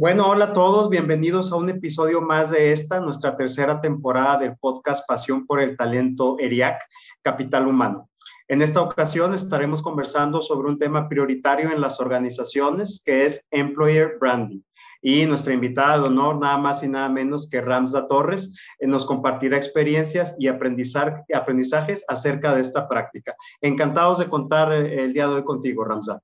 Bueno, 0.00 0.30
hola 0.30 0.46
a 0.46 0.52
todos, 0.54 0.88
bienvenidos 0.88 1.52
a 1.52 1.56
un 1.56 1.68
episodio 1.68 2.22
más 2.22 2.50
de 2.50 2.72
esta, 2.72 3.00
nuestra 3.00 3.36
tercera 3.36 3.82
temporada 3.82 4.38
del 4.38 4.56
podcast 4.56 5.06
Pasión 5.06 5.46
por 5.46 5.60
el 5.60 5.76
Talento 5.76 6.38
ERIAC, 6.38 6.80
Capital 7.20 7.66
Humano. 7.66 8.08
En 8.48 8.62
esta 8.62 8.80
ocasión 8.80 9.34
estaremos 9.34 9.82
conversando 9.82 10.40
sobre 10.40 10.70
un 10.70 10.78
tema 10.78 11.06
prioritario 11.06 11.70
en 11.70 11.82
las 11.82 12.00
organizaciones, 12.00 13.02
que 13.04 13.26
es 13.26 13.46
Employer 13.50 14.16
Branding. 14.18 14.62
Y 15.02 15.26
nuestra 15.26 15.52
invitada 15.52 15.98
de 15.98 16.06
honor, 16.06 16.40
nada 16.40 16.56
más 16.56 16.82
y 16.82 16.88
nada 16.88 17.10
menos 17.10 17.50
que 17.50 17.60
Ramsa 17.60 18.08
Torres, 18.08 18.58
eh, 18.78 18.86
nos 18.86 19.04
compartirá 19.04 19.58
experiencias 19.58 20.34
y 20.38 20.48
aprendizajes 20.48 22.06
acerca 22.08 22.54
de 22.54 22.62
esta 22.62 22.88
práctica. 22.88 23.36
Encantados 23.60 24.16
de 24.16 24.30
contar 24.30 24.72
eh, 24.72 25.04
el 25.04 25.12
día 25.12 25.28
de 25.28 25.34
hoy 25.34 25.44
contigo, 25.44 25.84
Ramsa. 25.84 26.22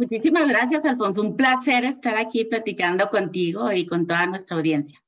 Muchísimas 0.00 0.48
gracias, 0.48 0.82
Alfonso. 0.86 1.20
Un 1.20 1.36
placer 1.36 1.84
estar 1.84 2.16
aquí 2.16 2.46
platicando 2.46 3.10
contigo 3.10 3.70
y 3.70 3.84
con 3.84 4.06
toda 4.06 4.24
nuestra 4.24 4.56
audiencia. 4.56 4.98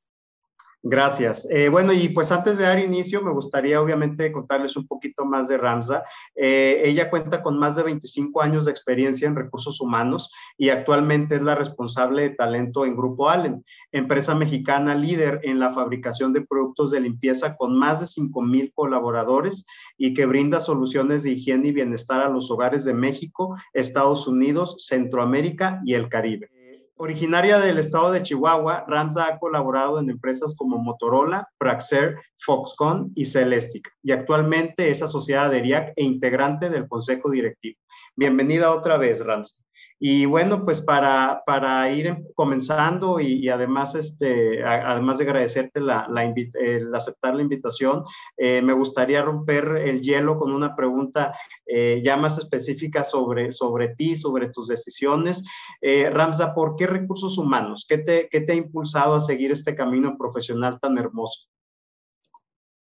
Gracias. 0.85 1.47
Eh, 1.49 1.69
bueno, 1.69 1.93
y 1.93 2.09
pues 2.09 2.33
antes 2.33 2.59
de 2.59 2.65
dar 2.65 2.81
inicio, 2.81 3.23
me 3.23 3.31
gustaría 3.31 3.81
obviamente 3.81 4.33
contarles 4.33 4.77
un 4.77 4.89
poquito 4.89 5.25
más 5.25 5.47
de 5.47 5.57
Ramsa. 5.57 6.03
Eh, 6.35 6.83
ella 6.85 7.09
cuenta 7.09 7.41
con 7.41 7.57
más 7.57 7.77
de 7.77 7.85
25 7.85 8.43
años 8.43 8.65
de 8.65 8.73
experiencia 8.73 9.29
en 9.29 9.37
recursos 9.37 9.81
humanos 9.81 10.33
y 10.59 10.71
actualmente 10.71 11.37
es 11.37 11.43
la 11.43 11.55
responsable 11.55 12.23
de 12.23 12.31
talento 12.31 12.85
en 12.85 12.97
Grupo 12.97 13.31
Allen, 13.31 13.65
empresa 13.93 14.35
mexicana 14.35 14.97
líder 14.97 15.39
en 15.45 15.61
la 15.61 15.73
fabricación 15.73 16.33
de 16.33 16.45
productos 16.45 16.91
de 16.91 17.01
limpieza 17.01 17.57
con 17.57 17.79
más 17.79 18.01
de 18.01 18.07
5 18.07 18.43
mil 18.43 18.73
colaboradores 18.75 19.65
y 19.97 20.15
que 20.15 20.27
brinda 20.27 20.59
soluciones 20.59 21.23
de 21.23 21.31
higiene 21.31 21.69
y 21.69 21.73
bienestar 21.73 22.21
a 22.21 22.29
los 22.29 22.51
hogares 22.51 22.85
de 22.85 22.95
México, 22.95 23.57
Estados 23.73 24.27
Unidos, 24.27 24.75
Centroamérica 24.79 25.81
y 25.85 25.95
el 25.95 26.09
Caribe. 26.09 26.62
Originaria 27.05 27.59
del 27.59 27.79
estado 27.79 28.13
de 28.13 28.23
Chihuahua, 28.23 28.85
Ramsa 28.87 29.27
ha 29.27 29.39
colaborado 29.41 29.99
en 29.99 30.09
empresas 30.09 30.55
como 30.57 30.79
Motorola, 30.79 31.49
Praxair, 31.59 32.15
Foxconn 32.37 33.11
y 33.17 33.25
Celestic, 33.25 33.91
y 34.05 34.13
actualmente 34.13 34.89
es 34.89 35.03
asociada 35.03 35.49
de 35.49 35.59
ERIAC 35.59 35.95
e 35.97 36.05
integrante 36.05 36.71
del 36.71 36.87
consejo 36.87 37.29
directivo. 37.29 37.77
Bienvenida 38.15 38.71
otra 38.71 38.99
vez, 38.99 39.19
Ramsa. 39.19 39.62
Y 40.05 40.27
bueno, 40.27 40.65
pues 40.65 40.81
para, 40.81 41.45
para 41.47 41.89
ir 41.93 42.25
comenzando 42.35 43.21
y, 43.21 43.49
además, 43.49 43.95
este, 43.95 44.61
además 44.65 45.19
de 45.19 45.25
agradecerte 45.25 45.81
la, 45.81 46.09
la 46.11 46.25
el 46.25 46.93
aceptar 46.93 47.37
la 47.37 47.43
invitación, 47.43 48.03
eh, 48.37 48.63
me 48.63 48.73
gustaría 48.73 49.23
romper 49.23 49.77
el 49.77 50.01
hielo 50.01 50.41
con 50.41 50.53
una 50.53 50.75
pregunta 50.75 51.33
eh, 51.67 52.01
ya 52.03 52.17
más 52.17 52.37
específica 52.37 53.05
sobre, 53.05 53.53
sobre 53.53 53.95
ti, 53.95 54.17
sobre 54.17 54.49
tus 54.49 54.67
decisiones. 54.67 55.45
Eh, 55.81 56.11
Ramsa, 56.11 56.53
¿por 56.53 56.75
qué 56.75 56.89
recursos 56.89 57.39
humanos? 57.39 57.87
¿Qué 57.89 57.99
te, 57.99 58.29
¿Qué 58.29 58.41
te 58.41 58.55
ha 58.55 58.57
impulsado 58.57 59.15
a 59.15 59.21
seguir 59.21 59.53
este 59.53 59.77
camino 59.77 60.17
profesional 60.19 60.81
tan 60.81 60.99
hermoso? 60.99 61.47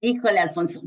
Híjole, 0.00 0.38
Alfonso, 0.38 0.82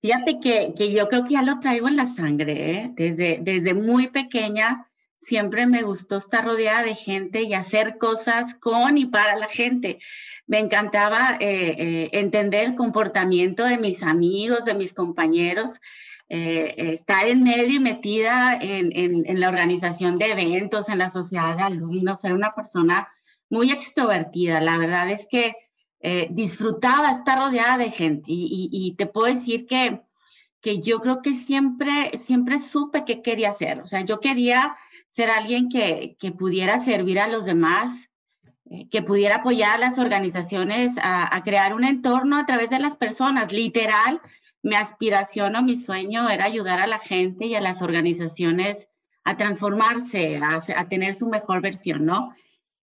Fíjate 0.00 0.40
que, 0.40 0.74
que, 0.76 0.90
yo 0.90 1.08
creo 1.08 1.24
que 1.24 1.34
ya 1.34 1.42
lo 1.42 1.60
traigo 1.60 1.86
en 1.86 1.96
la 1.96 2.06
sangre, 2.06 2.92
desde, 2.96 3.38
desde 3.42 3.74
muy 3.74 4.08
pequeña 4.08 4.88
siempre 5.20 5.66
me 5.66 5.82
gustó 5.82 6.16
estar 6.16 6.44
rodeada 6.44 6.82
de 6.82 6.94
gente 6.94 7.42
y 7.42 7.54
hacer 7.54 7.98
cosas 7.98 8.54
con 8.54 8.96
y 8.98 9.06
para 9.06 9.36
la 9.36 9.48
gente. 9.48 9.98
Me 10.46 10.58
encantaba 10.58 11.36
eh, 11.40 11.74
eh, 11.78 12.10
entender 12.12 12.64
el 12.64 12.74
comportamiento 12.74 13.64
de 13.64 13.78
mis 13.78 14.02
amigos, 14.02 14.64
de 14.64 14.74
mis 14.74 14.92
compañeros, 14.92 15.80
eh, 16.28 16.74
estar 16.94 17.26
en 17.26 17.42
medio 17.42 17.74
y 17.74 17.80
metida 17.80 18.58
en, 18.60 19.40
la 19.40 19.48
organización 19.48 20.18
de 20.18 20.32
eventos, 20.32 20.88
en 20.88 20.98
la 20.98 21.10
sociedad 21.10 21.56
de 21.56 21.62
alumnos, 21.62 22.20
ser 22.20 22.32
una 22.32 22.54
persona 22.54 23.08
muy 23.50 23.70
extrovertida. 23.70 24.60
La 24.60 24.78
verdad 24.78 25.10
es 25.10 25.26
que 25.30 25.54
disfrutaba 26.30 27.10
estar 27.10 27.38
rodeada 27.38 27.76
de 27.76 27.90
gente 27.90 28.26
y 28.28 28.94
te 28.96 29.06
puedo 29.06 29.34
decir 29.34 29.66
que, 29.66 30.00
que 30.60 30.80
yo 30.80 31.00
creo 31.00 31.22
que 31.22 31.34
siempre, 31.34 32.16
siempre 32.18 32.58
supe 32.58 33.04
qué 33.04 33.22
quería 33.22 33.50
hacer. 33.50 33.80
O 33.80 33.86
sea, 33.86 34.02
yo 34.02 34.20
quería 34.20 34.76
ser 35.18 35.30
alguien 35.30 35.68
que, 35.68 36.16
que 36.20 36.30
pudiera 36.30 36.78
servir 36.84 37.18
a 37.18 37.26
los 37.26 37.44
demás, 37.44 37.90
eh, 38.70 38.88
que 38.88 39.02
pudiera 39.02 39.36
apoyar 39.36 39.74
a 39.74 39.78
las 39.78 39.98
organizaciones 39.98 40.92
a, 41.02 41.42
crear 41.42 41.74
un 41.74 41.82
entorno 41.82 42.38
a 42.38 42.46
través 42.46 42.70
de 42.70 42.78
las 42.78 42.94
personas. 42.94 43.52
Literal, 43.52 44.20
mi 44.62 44.76
aspiración 44.76 45.56
o 45.56 45.62
mi 45.62 45.76
sueño 45.76 46.30
era 46.30 46.44
ayudar 46.44 46.78
a 46.78 46.86
la 46.86 47.00
gente 47.00 47.46
y 47.46 47.56
a 47.56 47.60
las 47.60 47.82
organizaciones 47.82 48.86
a 49.24 49.36
transformarse, 49.36 50.40
a, 50.40 50.88
tener 50.88 51.16
su 51.16 51.26
mejor 51.26 51.62
versión, 51.62 52.06
¿no? 52.06 52.32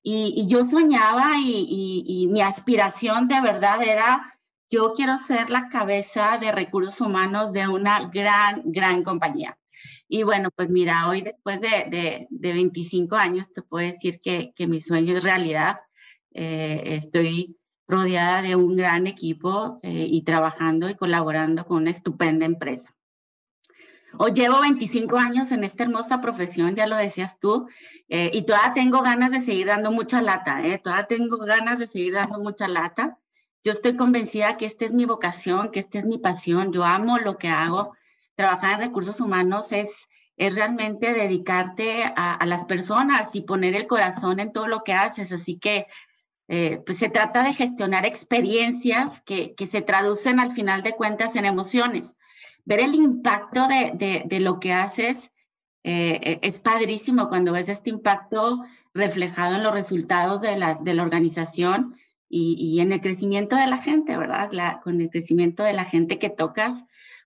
Y, 0.03 0.45
yo 0.49 0.65
soñaba 0.65 1.37
y, 1.39 2.03
y, 2.05 2.27
mi 2.27 2.41
aspiración 2.41 3.29
de 3.29 3.39
verdad 3.39 3.81
era, 3.81 4.37
yo 4.69 4.91
quiero 4.93 5.17
ser 5.17 5.49
la 5.49 5.69
cabeza 5.69 6.37
de 6.37 6.51
recursos 6.51 6.99
humanos 6.99 7.53
de 7.53 7.69
una 7.69 8.09
gran, 8.09 8.61
gran 8.65 9.03
compañía. 9.03 9.57
Y 10.07 10.23
bueno, 10.23 10.49
pues 10.55 10.69
mira, 10.69 11.07
hoy 11.09 11.21
después 11.21 11.59
de, 11.61 12.27
de, 12.29 12.53
25 12.53 13.15
años 13.15 13.51
te 13.51 13.61
puedo 13.61 13.85
decir 13.85 14.19
que, 14.19 14.53
que 14.55 14.67
mi 14.67 14.81
sueño 14.81 15.17
es 15.17 15.23
realidad. 15.23 15.79
Eh, 16.31 16.95
estoy 16.95 17.57
rodeada 17.87 18.41
de 18.41 18.55
un 18.55 18.75
gran 18.75 19.07
equipo 19.07 19.79
eh, 19.83 20.07
y 20.09 20.23
trabajando 20.23 20.89
y 20.89 20.95
colaborando 20.95 21.65
con 21.65 21.77
una 21.77 21.91
estupenda 21.91 22.45
empresa. 22.45 22.95
Hoy 24.17 24.31
llevo 24.31 24.61
25 24.61 25.17
años 25.17 25.51
en 25.51 25.63
esta 25.65 25.83
hermosa 25.83 26.21
profesión, 26.21 26.73
ya 26.73 26.87
lo 26.87 26.95
decías 26.95 27.37
tú, 27.39 27.67
eh, 28.07 28.31
y 28.33 28.43
todavía 28.43 28.73
tengo 28.73 29.01
ganas 29.01 29.31
de 29.31 29.41
seguir 29.41 29.67
dando 29.67 29.91
mucha 29.91 30.21
lata, 30.21 30.65
¿eh? 30.65 30.79
todavía 30.79 31.05
tengo 31.05 31.37
ganas 31.37 31.79
de 31.79 31.87
seguir 31.87 32.13
dando 32.13 32.39
mucha 32.39 32.67
lata. 32.69 33.17
Yo 33.63 33.73
estoy 33.73 33.97
convencida 33.97 34.57
que 34.57 34.67
esta 34.67 34.85
es 34.85 34.93
mi 34.93 35.05
vocación, 35.05 35.69
que 35.69 35.79
esta 35.79 35.97
es 35.97 36.05
mi 36.05 36.17
pasión, 36.17 36.71
yo 36.71 36.85
amo 36.85 37.17
lo 37.17 37.37
que 37.37 37.49
hago 37.49 37.93
trabajar 38.35 38.73
en 38.73 38.87
recursos 38.87 39.19
humanos 39.19 39.71
es, 39.71 40.07
es 40.37 40.55
realmente 40.55 41.13
dedicarte 41.13 42.03
a, 42.15 42.45
las 42.45 42.65
personas 42.65 43.35
y 43.35 43.41
poner 43.41 43.75
el 43.75 43.87
corazón 43.87 44.39
en 44.39 44.51
todo 44.51 44.67
lo 44.67 44.83
que 44.83 44.93
haces. 44.93 45.31
Así 45.31 45.57
que 45.57 45.87
eh, 46.47 46.81
pues 46.85 46.99
se 46.99 47.09
trata 47.09 47.43
de 47.43 47.53
gestionar 47.53 48.05
experiencias 48.05 49.21
que, 49.25 49.55
que, 49.55 49.67
se 49.67 49.81
traducen 49.81 50.39
al 50.39 50.51
final 50.51 50.83
de 50.83 50.93
cuentas 50.93 51.35
en 51.35 51.45
emociones. 51.45 52.15
Ver 52.65 52.81
el 52.81 52.93
impacto 52.95 53.67
de, 53.67 54.23
de, 54.25 54.39
lo 54.39 54.59
que 54.59 54.73
haces 54.73 55.31
eh, 55.83 56.19
e, 56.21 56.39
es 56.41 56.59
padrísimo 56.59 57.29
cuando 57.29 57.51
ves 57.53 57.69
este 57.69 57.89
impacto 57.89 58.61
reflejado 58.93 59.55
en 59.55 59.63
los 59.63 59.73
resultados 59.73 60.41
de 60.41 60.57
la, 60.57 60.75
de 60.75 60.93
la 60.93 61.03
organización 61.03 61.95
y, 62.29 62.55
y, 62.59 62.79
en 62.79 62.91
el 62.91 63.01
crecimiento 63.01 63.55
de 63.55 63.67
la 63.67 63.77
gente, 63.77 64.17
¿verdad? 64.17 64.49
Con 64.83 64.99
el 64.99 65.09
crecimiento 65.09 65.63
de 65.63 65.73
la 65.73 65.85
gente 65.85 66.19
que 66.19 66.29
tocas, 66.29 66.73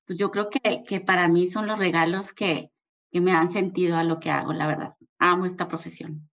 pues 0.10 0.18
yo 0.18 0.32
creo 0.32 0.50
que, 0.50 0.82
que 0.88 1.02
para 1.02 1.28
mí 1.28 1.52
son 1.52 1.68
los 1.68 1.78
regalos 1.78 2.34
que, 2.34 2.72
que 3.12 3.22
me 3.22 3.32
han 3.32 3.54
sentido 3.54 3.96
a 3.96 4.04
lo 4.04 4.20
que 4.20 4.32
hago, 4.32 4.54
la 4.54 4.66
verdad. 4.66 4.96
Amo 5.20 5.46
esta 5.46 5.68
profesión. 5.68 6.29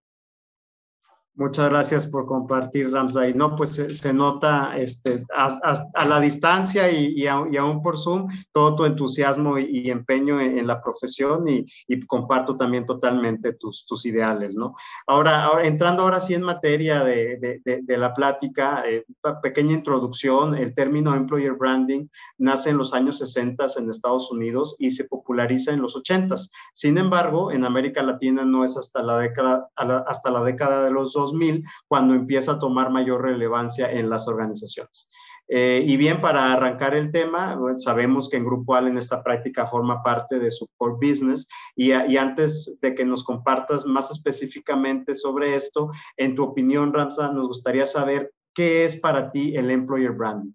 Muchas 1.39 1.69
gracias 1.69 2.07
por 2.07 2.25
compartir, 2.25 2.91
Ramsay. 2.91 3.35
No, 3.35 3.57
pues 3.57 3.75
se, 3.75 4.13
nota 4.15 4.75
este, 4.75 5.23
a, 5.37 6.05
la 6.07 6.19
distancia 6.19 6.91
y, 6.91 7.13
y, 7.15 7.27
aún 7.27 7.83
por 7.83 7.99
Zoom 7.99 8.29
todo 8.53 8.75
tu 8.75 8.87
entusiasmo 8.87 9.59
y, 9.59 9.91
empeño 9.91 10.41
en, 10.41 10.67
la 10.67 10.81
profesión 10.81 11.47
y, 11.47 11.67
comparto 12.07 12.57
también 12.57 12.87
totalmente 12.87 13.53
tus, 13.53 13.85
tus 13.85 14.07
ideales, 14.07 14.57
¿no? 14.57 14.75
Ahora, 15.07 15.45
ahora, 15.45 15.67
entrando 15.67 16.05
ahora 16.05 16.21
sí 16.21 16.33
en 16.33 16.43
materia 16.43 17.05
de, 17.05 17.61
de, 17.63 17.99
la 17.99 18.15
plática, 18.15 18.85
eh, 18.89 19.05
pequeña 19.43 19.75
introducción, 19.75 20.55
el 20.55 20.73
término 20.73 21.15
employer 21.15 21.53
branding 21.53 22.07
nace 22.39 22.71
en 22.71 22.79
los 22.79 22.95
años 22.95 23.19
60 23.19 23.67
en 23.77 23.91
Estados 23.91 24.31
Unidos 24.31 24.75
y 24.79 24.91
se 24.91 25.05
populariza 25.05 25.73
en 25.73 25.83
los 25.83 25.97
80. 25.97 26.37
Sin 26.73 26.97
embargo, 26.97 27.53
en 27.53 27.65
América 27.65 28.03
Latina 28.03 28.45
no 28.47 28.65
es 28.65 28.79
hasta 28.79 29.03
la 29.03 29.19
década, 29.19 29.69
hasta 29.77 30.31
la 30.31 30.43
década 30.43 30.83
de 30.83 30.91
los 30.91 31.13
2000 31.27 31.65
cuando 31.89 32.15
empieza 32.15 32.53
a 32.53 32.59
tomar 32.59 32.91
mayor 32.91 33.23
relevancia 33.23 33.91
en 33.91 34.09
las 34.09 34.29
organizaciones. 34.29 35.09
Eh, 35.49 35.85
y 35.87 35.97
bien, 35.97 36.21
para 36.21 36.53
arrancar 36.53 36.95
el 36.95 37.13
tema, 37.13 37.57
sabemos 37.77 38.29
que 38.29 38.37
en 38.37 38.45
Grupo 38.45 38.75
Allen 38.75 38.99
esta 38.99 39.23
práctica 39.23 39.65
forma 39.65 40.03
parte 40.03 40.41
de 40.41 40.51
su 40.51 40.67
core 40.77 40.97
business 41.01 41.49
y, 41.77 41.93
y, 41.93 42.17
antes 42.17 42.79
de 42.81 42.95
que 42.95 43.05
nos 43.05 43.23
compartas 43.23 43.87
más 43.87 44.11
específicamente 44.11 45.15
sobre 45.15 45.55
esto, 45.55 45.91
en 46.17 46.35
tu 46.35 46.43
opinión, 46.43 46.93
Ramsa, 46.93 47.31
nos 47.31 47.47
gustaría 47.47 47.87
saber 47.87 48.33
¿qué 48.55 48.85
es 48.85 48.97
para 48.97 49.31
ti 49.31 49.55
el 49.55 49.71
employer 49.71 50.13
branding? 50.13 50.53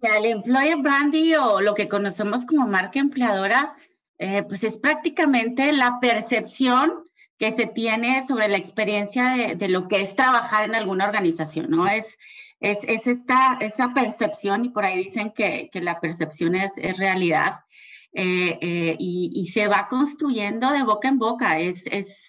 El 0.00 0.24
employer 0.26 0.76
branding 0.76 1.34
o 1.34 1.60
lo 1.60 1.74
que 1.74 1.88
conocemos 1.88 2.46
como 2.46 2.66
marca 2.66 3.00
empleadora, 3.00 3.76
eh, 4.18 4.44
pues 4.44 4.62
es 4.62 4.76
prácticamente 4.76 5.72
la 5.72 5.98
percepción 6.00 7.05
que 7.38 7.50
se 7.50 7.66
tiene 7.66 8.26
sobre 8.26 8.48
la 8.48 8.56
experiencia 8.56 9.54
de, 9.54 9.68
lo 9.68 9.88
que 9.88 10.00
es 10.00 10.16
trabajar 10.16 10.64
en 10.64 10.74
alguna 10.74 11.06
organización, 11.06 11.70
¿no? 11.70 11.86
Es, 11.86 12.16
es, 12.60 13.06
esta, 13.06 13.58
esa 13.60 13.92
percepción, 13.92 14.64
y 14.64 14.68
por 14.70 14.84
ahí 14.84 15.04
dicen 15.04 15.32
que, 15.32 15.70
la 15.74 16.00
percepción 16.00 16.54
es, 16.54 16.72
realidad, 16.96 17.60
eh, 18.12 18.58
eh, 18.62 18.96
y, 18.98 19.44
se 19.46 19.68
va 19.68 19.88
construyendo 19.88 20.70
de 20.70 20.82
boca 20.82 21.08
en 21.08 21.18
boca, 21.18 21.58
es, 21.58 21.84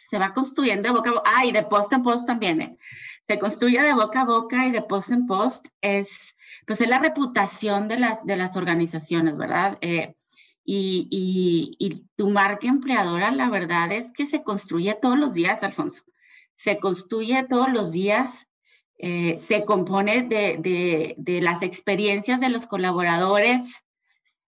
se 0.10 0.20
va 0.20 0.34
construyendo 0.34 0.90
de 0.90 0.96
boca 0.96 1.12
a 1.12 1.14
boca, 1.14 1.32
ah, 1.34 1.46
y 1.46 1.52
de 1.54 1.64
post 1.64 1.94
en 1.94 2.04
post 2.04 2.28
también, 2.28 2.62
¿eh? 2.62 2.78
se 3.26 3.40
construye 3.40 3.82
de 3.82 3.94
boca 3.94 4.22
a 4.22 4.26
boca 4.26 4.66
y 4.66 4.72
de 4.72 4.82
post 4.82 5.12
en 5.12 5.26
post, 5.26 5.68
es, 5.82 6.36
pues 6.66 6.82
es 6.82 6.90
la 6.90 7.00
reputación 7.00 7.88
de 7.88 8.00
las, 8.00 8.26
de 8.26 8.36
las 8.36 8.58
organizaciones, 8.58 9.38
¿verdad? 9.38 9.78
Y, 10.70 12.04
tu 12.18 12.30
marca 12.30 12.68
empleadora, 12.68 13.32
la 13.32 13.50
verdad 13.50 13.92
es 13.94 14.12
que 14.12 14.26
se 14.26 14.44
construye 14.44 14.98
todos 15.02 15.18
los 15.18 15.34
días, 15.34 15.64
Alfonso. 15.64 16.04
Se 16.56 16.78
construye 16.78 17.44
todos 17.44 17.70
los 17.72 17.94
días, 17.94 18.50
eh, 18.98 19.38
se 19.40 19.64
compone 19.64 20.24
de, 20.24 21.16
de, 21.18 21.42
las 21.42 21.62
experiencias 21.64 22.42
de 22.42 22.50
los 22.50 22.68
colaboradores, 22.68 23.86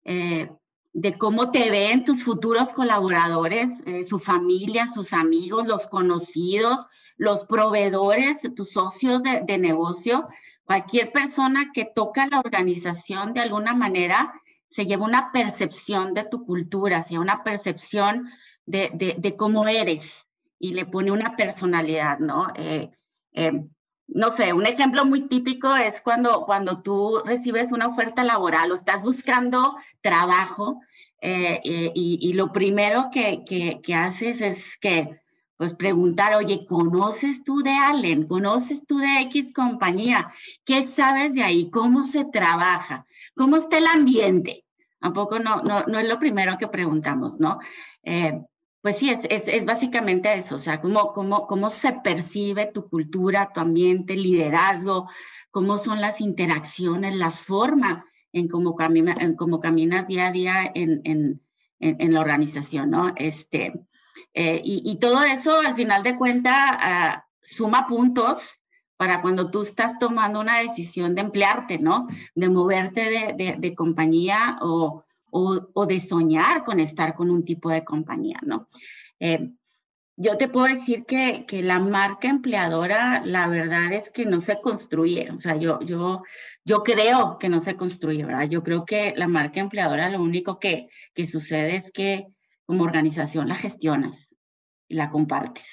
eh, 0.04 0.50
de 0.94 1.18
cómo 1.18 1.50
te 1.50 1.70
ven 1.70 2.04
tus 2.04 2.24
futuros 2.24 2.70
colaboradores, 2.70 3.70
eh, 3.84 4.06
su 4.06 4.18
familia, 4.18 4.86
sus 4.86 5.12
amigos, 5.12 5.66
los 5.66 5.86
conocidos, 5.86 6.86
los 7.18 7.44
proveedores, 7.44 8.38
tus 8.54 8.70
socios 8.70 9.22
de, 9.22 9.42
de 9.46 9.58
negocio, 9.58 10.26
cualquier 10.64 11.12
persona 11.12 11.72
que 11.74 11.84
toca 11.84 12.26
la 12.26 12.40
organización 12.40 13.34
de 13.34 13.40
alguna 13.40 13.74
manera 13.74 14.40
se 14.68 14.86
lleva 14.86 15.04
una 15.04 15.32
percepción 15.32 16.14
de 16.14 16.24
tu 16.24 16.44
cultura, 16.44 17.02
sea 17.02 17.20
una 17.20 17.42
percepción 17.44 18.28
de, 18.66 19.16
de, 19.18 19.36
cómo 19.36 19.66
eres 19.68 20.26
y 20.58 20.72
le 20.72 20.86
pone 20.86 21.12
una 21.12 21.36
personalidad, 21.36 22.18
¿no? 22.18 22.48
Eh, 22.56 22.90
eh, 23.32 23.52
no 24.08 24.30
sé, 24.30 24.52
un 24.52 24.66
ejemplo 24.66 25.04
muy 25.04 25.28
típico 25.28 25.74
es 25.74 26.00
cuando, 26.00 26.44
cuando 26.46 26.82
tú 26.82 27.22
recibes 27.24 27.72
una 27.72 27.88
oferta 27.88 28.24
laboral 28.24 28.70
o 28.70 28.74
estás 28.74 29.02
buscando 29.02 29.76
trabajo 30.00 30.80
eh, 31.20 31.60
y, 31.64 32.18
y, 32.20 32.32
lo 32.34 32.52
primero 32.52 33.08
que, 33.10 33.42
que, 33.44 33.80
que, 33.82 33.94
haces 33.94 34.40
es 34.40 34.76
que, 34.80 35.20
pues 35.56 35.74
preguntar, 35.74 36.34
oye, 36.34 36.66
¿conoces 36.66 37.42
tú 37.42 37.62
de 37.62 37.72
Allen? 37.72 38.26
¿Conoces 38.28 38.86
tú 38.86 38.98
de 38.98 39.20
X 39.22 39.52
compañía? 39.54 40.32
¿Qué 40.64 40.82
sabes 40.82 41.32
de 41.34 41.42
ahí? 41.42 41.70
¿Cómo 41.70 42.04
se 42.04 42.26
trabaja? 42.26 43.05
¿Cómo 43.34 43.56
está 43.56 43.78
el 43.78 43.86
ambiente? 43.86 44.64
Tampoco 45.00 45.38
no, 45.38 45.62
no, 45.62 45.84
no 45.84 45.98
es 45.98 46.08
lo 46.08 46.18
primero 46.18 46.56
que 46.58 46.68
preguntamos, 46.68 47.38
¿no? 47.38 47.58
Eh, 48.02 48.40
pues 48.80 48.98
sí, 48.98 49.10
es, 49.10 49.20
es, 49.28 49.64
básicamente 49.64 50.32
eso, 50.32 50.56
o 50.56 50.58
sea, 50.60 50.80
cómo, 50.80 51.12
cómo, 51.12 51.46
cómo 51.46 51.70
se 51.70 51.92
percibe 51.92 52.66
tu 52.66 52.88
cultura, 52.88 53.50
tu 53.52 53.60
ambiente, 53.60 54.14
liderazgo, 54.14 55.08
cómo 55.50 55.76
son 55.76 56.00
las 56.00 56.20
interacciones, 56.20 57.16
la 57.16 57.32
forma 57.32 58.06
en 58.32 58.46
cómo, 58.46 58.76
camina, 58.76 59.14
en 59.18 59.34
cómo 59.34 59.58
caminas 59.58 60.06
día 60.06 60.28
a 60.28 60.30
día 60.30 60.70
en, 60.72 61.00
en, 61.04 61.42
en, 61.80 62.12
la 62.14 62.20
organización, 62.20 62.90
¿no? 62.90 63.12
Este, 63.16 63.72
eh, 64.34 64.60
y, 64.62 64.88
y, 64.88 64.98
todo 65.00 65.24
eso, 65.24 65.58
al 65.58 65.74
final 65.74 66.02
de 66.04 66.16
cuentas, 66.16 66.54
ah, 66.54 67.26
suma 67.42 67.88
puntos 67.88 68.40
para 68.96 69.20
cuando 69.20 69.50
tú 69.50 69.62
estás 69.62 69.98
tomando 69.98 70.40
una 70.40 70.58
decisión 70.60 71.14
de 71.14 71.22
emplearte, 71.22 71.78
¿no? 71.78 72.06
De 72.34 72.48
moverte 72.48 73.34
de, 73.36 73.74
compañía 73.74 74.58
o, 74.62 75.04
o, 75.30 75.86
de 75.86 76.00
soñar 76.00 76.64
con 76.64 76.80
estar 76.80 77.14
con 77.14 77.30
un 77.30 77.44
tipo 77.44 77.70
de 77.70 77.84
compañía, 77.84 78.40
¿no? 78.42 78.66
Eh, 79.20 79.50
yo 80.18 80.38
te 80.38 80.48
puedo 80.48 80.66
decir 80.66 81.04
que, 81.04 81.44
que, 81.46 81.62
la 81.62 81.78
marca 81.78 82.28
empleadora, 82.28 83.20
la 83.24 83.48
verdad 83.48 83.92
es 83.92 84.10
que 84.10 84.24
no 84.24 84.40
se 84.40 84.60
construye. 84.62 85.30
O 85.30 85.40
sea, 85.40 85.56
yo, 85.56 85.78
yo, 85.80 86.22
yo 86.64 86.82
creo 86.82 87.36
que 87.38 87.50
no 87.50 87.60
se 87.60 87.76
construye, 87.76 88.24
¿verdad? 88.24 88.48
Yo 88.48 88.62
creo 88.62 88.86
que 88.86 89.12
la 89.14 89.28
marca 89.28 89.60
empleadora 89.60 90.08
lo 90.08 90.22
único 90.22 90.58
que, 90.58 90.88
que 91.12 91.26
sucede 91.26 91.76
es 91.76 91.90
que 91.92 92.28
como 92.64 92.84
organización 92.84 93.48
la 93.48 93.56
gestionas 93.56 94.34
y 94.88 94.94
la 94.94 95.10
compartes. 95.10 95.66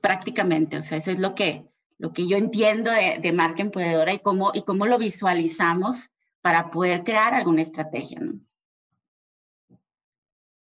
Prácticamente, 0.00 0.78
o 0.78 0.82
sea, 0.82 0.96
eso 0.96 1.10
es 1.10 1.18
lo 1.18 1.34
que, 1.34 1.66
lo 2.02 2.12
que 2.12 2.26
yo 2.26 2.36
entiendo 2.36 2.90
de, 2.90 3.32
marca 3.32 3.62
emprendedora 3.62 4.12
y 4.12 4.18
cómo, 4.18 4.50
y 4.52 4.62
cómo 4.62 4.86
lo 4.86 4.98
visualizamos 4.98 6.10
para 6.40 6.72
poder 6.72 7.04
crear 7.04 7.32
alguna 7.32 7.62
estrategia. 7.62 8.20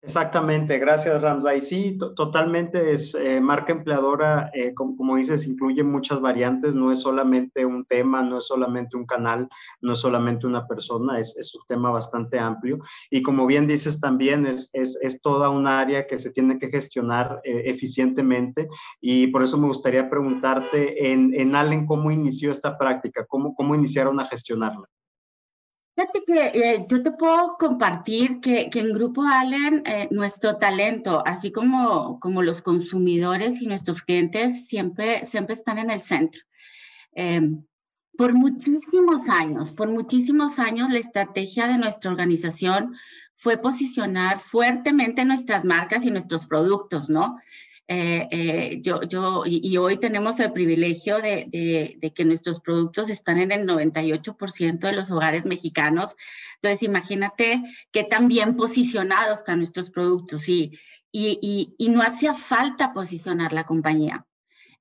Exactamente, 0.01 0.79
gracias 0.79 1.21
Ramsa. 1.21 1.53
Y 1.55 1.61
sí, 1.61 1.97
totalmente 2.15 2.93
es 2.93 3.15
eh, 3.15 3.41
marca 3.41 3.73
empleadora, 3.73 4.49
eh, 4.53 4.73
como, 4.73 5.17
dices, 5.17 5.45
incluye 5.45 5.83
muchas 5.83 6.21
variantes, 6.21 6.73
no 6.73 6.93
es 6.93 7.01
solamente 7.01 7.65
un 7.65 7.83
tema, 7.83 8.23
no 8.23 8.37
es 8.37 8.45
solamente 8.47 8.95
un 8.95 9.05
canal, 9.05 9.49
no 9.81 9.91
es 9.91 9.99
solamente 9.99 10.47
una 10.47 10.65
persona, 10.67 11.19
es, 11.19 11.35
es 11.37 11.53
un 11.53 11.63
tema 11.67 11.91
bastante 11.91 12.39
amplio. 12.39 12.79
Y 13.11 13.21
como 13.21 13.45
bien 13.45 13.67
dices 13.67 13.99
también, 13.99 14.45
es, 14.45 14.69
es, 14.71 14.97
es 15.01 15.21
toda 15.21 15.49
un 15.49 15.67
área 15.67 16.07
que 16.07 16.17
se 16.17 16.31
tiene 16.31 16.59
que 16.59 16.69
gestionar 16.69 17.41
eh, 17.43 17.63
eficientemente 17.65 18.69
y 19.01 19.27
por 19.27 19.43
eso 19.43 19.57
me 19.57 19.67
gustaría 19.67 20.09
preguntarte 20.09 21.11
en, 21.11 21.33
en 21.37 21.55
Allen 21.55 21.85
cómo 21.85 22.09
inició 22.09 22.51
esta 22.51 22.77
práctica, 22.77 23.25
cómo, 23.27 23.53
cómo 23.53 23.75
iniciaron 23.75 24.17
a 24.21 24.25
gestionarla. 24.25 24.87
Fíjate 25.99 26.23
que 26.25 26.39
eh, 26.57 26.85
yo 26.89 27.03
te 27.03 27.11
puedo 27.11 27.57
compartir 27.59 28.39
que, 28.39 28.69
que 28.69 28.79
en 28.79 28.93
Grupo 28.93 29.21
Allen 29.21 29.83
eh, 29.85 30.07
nuestro 30.11 30.55
talento, 30.55 31.21
así 31.25 31.51
como, 31.51 32.21
como 32.21 32.41
los 32.41 32.61
consumidores 32.61 33.61
y 33.61 33.67
nuestros 33.67 34.01
clientes, 34.01 34.65
siempre, 34.65 35.25
siempre 35.25 35.55
están 35.55 35.77
en 35.77 35.89
el 35.89 35.99
centro. 35.99 36.41
Em, 37.11 37.65
por 38.17 38.33
muchísimos 38.33 39.27
años, 39.27 39.71
por 39.73 39.89
muchísimos 39.89 40.57
años, 40.57 40.89
la 40.89 40.99
estrategia 40.99 41.67
de 41.67 41.77
nuestra 41.77 42.11
organización 42.11 42.95
fue 43.35 43.57
posicionar 43.57 44.39
fuertemente 44.39 45.25
nuestras 45.25 45.65
marcas 45.65 46.05
y 46.05 46.11
nuestros 46.11 46.47
productos, 46.47 47.09
¿no? 47.09 47.39
Eh, 47.91 48.27
eh, 48.29 48.79
yo, 48.83 49.01
yo, 49.01 49.43
y, 49.47 49.75
hoy 49.77 49.97
tenemos 49.97 50.39
el 50.39 50.51
privilegio 50.51 51.17
de, 51.23 51.47
de, 51.99 52.13
que 52.13 52.23
nuestros 52.23 52.59
productos 52.59 53.09
están 53.09 53.39
en 53.39 53.51
el 53.51 53.65
98% 53.65 54.77
de 54.77 54.91
los 54.91 55.09
hogares 55.09 55.47
mexicanos. 55.47 56.15
Entonces, 56.61 56.83
imagínate 56.83 57.63
qué 57.91 58.03
tan 58.03 58.27
bien 58.27 58.55
posicionados 58.55 59.39
están 59.39 59.57
nuestros 59.57 59.89
productos 59.89 60.47
y, 60.49 60.77
y, 61.11 61.73
y 61.79 61.89
no 61.89 62.03
hacía 62.03 62.35
falta 62.35 62.93
posicionar 62.93 63.53
la 63.53 63.65
compañía. 63.65 64.27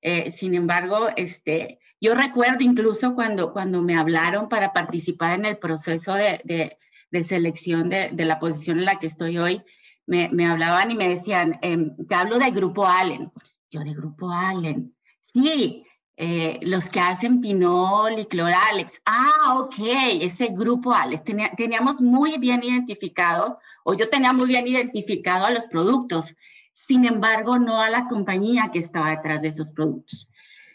Eh, 0.03 0.29
sin 0.37 0.53
embargo, 0.53 1.07
este, 1.15 1.79
yo 1.99 2.13
recuerdo 2.13 2.63
incluso 2.63 3.15
cuando, 3.15 3.53
cuando 3.53 3.81
me 3.81 3.97
hablaron 3.97 4.49
para 4.49 4.71
participar 4.71 5.39
en 5.39 5.45
el 5.45 5.57
proceso 5.57 6.13
de, 6.13 6.41
de, 6.43 6.77
de 7.09 7.23
selección 7.23 7.89
de, 7.89 8.11
de, 8.13 8.25
la 8.25 8.37
posición 8.37 8.77
en 8.77 8.85
la 8.85 8.99
que 8.99 9.07
estoy 9.07 9.39
hoy, 9.39 9.63
me, 10.09 10.47
hablaban 10.47 10.91
y 10.91 10.95
me 10.95 11.09
decían, 11.09 11.59
eh, 11.61 11.77
te 12.07 12.15
hablo 12.15 12.39
de 12.39 12.51
Grupo 12.51 12.85
Allen. 12.87 13.31
Yo 13.69 13.81
de 13.81 13.93
Grupo 13.93 14.31
Allen. 14.31 14.95
Sí, 15.19 15.83
eh, 16.17 16.59
los 16.63 16.89
que 16.89 16.99
hacen 16.99 17.39
Pinol 17.39 18.17
y 18.17 18.25
Cloralex. 18.25 19.01
Ah, 19.05 19.57
ok, 19.59 19.75
ese 20.21 20.47
Grupo 20.47 20.93
Allen. 20.93 21.21
teníamos 21.55 22.01
muy 22.01 22.37
bien 22.39 22.63
identificado, 22.63 23.59
o 23.83 23.93
yo 23.93 24.09
tenía 24.09 24.33
muy 24.33 24.47
bien 24.47 24.67
identificado 24.67 25.45
a 25.45 25.51
los 25.51 25.65
productos. 25.65 26.35
Sin 26.73 27.05
embargo, 27.05 27.59
no 27.59 27.81
a 27.81 27.89
la 27.89 28.07
compañía 28.07 28.71
que 28.73 28.79
estaba 28.79 29.11
detrás 29.11 29.41
de 29.41 29.49
esos 29.49 29.69
productos. 29.71 30.29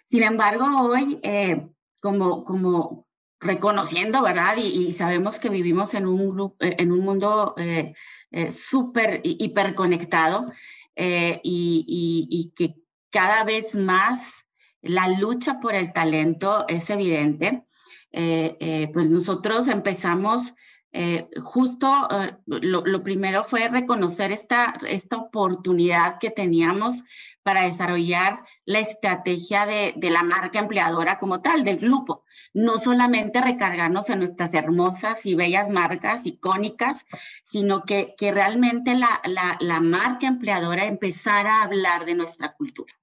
Sin 0.04 0.22
embargo, 0.22 0.64
hoy, 0.82 1.18
eh, 1.22 1.66
como, 2.00 2.44
como 2.44 3.06
reconociendo, 3.44 4.22
¿verdad? 4.22 4.56
Y, 4.56 4.92
sabemos 4.92 5.38
que 5.38 5.50
vivimos 5.50 5.94
en 5.94 6.06
un, 6.06 6.54
en 6.58 6.90
un 6.90 7.00
mundo 7.00 7.54
eh, 7.58 7.94
eh, 8.32 8.50
súper 8.50 9.20
hiperconectado 9.22 10.50
eh, 10.96 11.40
y, 11.44 11.84
y, 12.30 12.52
que 12.56 12.76
cada 13.10 13.44
vez 13.44 13.74
más 13.74 14.44
la 14.82 15.08
lucha 15.08 15.60
por 15.60 15.74
el 15.74 15.92
talento 15.92 16.64
es 16.68 16.90
evidente. 16.90 17.64
Eh, 18.10 18.90
pues 18.92 19.10
nosotros 19.10 19.68
empezamos 19.68 20.54
eh, 20.96 21.28
justo 21.42 22.08
eh, 22.08 22.36
lo, 22.46 23.02
primero 23.02 23.42
fue 23.42 23.66
reconocer 23.66 24.30
esta, 24.30 24.74
esta 24.86 25.16
oportunidad 25.16 26.18
que 26.20 26.30
teníamos 26.30 27.02
para 27.42 27.62
desarrollar 27.62 28.44
la 28.64 28.78
estrategia 28.78 29.66
de, 29.66 29.94
de, 29.96 30.10
la 30.10 30.22
marca 30.22 30.60
empleadora 30.60 31.18
como 31.18 31.40
tal, 31.40 31.64
del 31.64 31.78
grupo. 31.78 32.24
No 32.52 32.78
solamente 32.78 33.40
recargarnos 33.40 34.08
en 34.08 34.20
nuestras 34.20 34.54
hermosas 34.54 35.26
y 35.26 35.34
bellas 35.34 35.68
marcas 35.68 36.26
icónicas, 36.26 37.04
sino 37.42 37.82
que, 37.82 38.14
que 38.16 38.30
realmente 38.30 38.94
la, 38.94 39.20
la, 39.24 39.56
la 39.58 39.80
marca 39.80 40.28
empleadora 40.28 40.84
empezara 40.84 41.56
a 41.56 41.64
hablar 41.64 42.04
de 42.04 42.14
nuestra 42.14 42.52
cultura. 42.52 42.94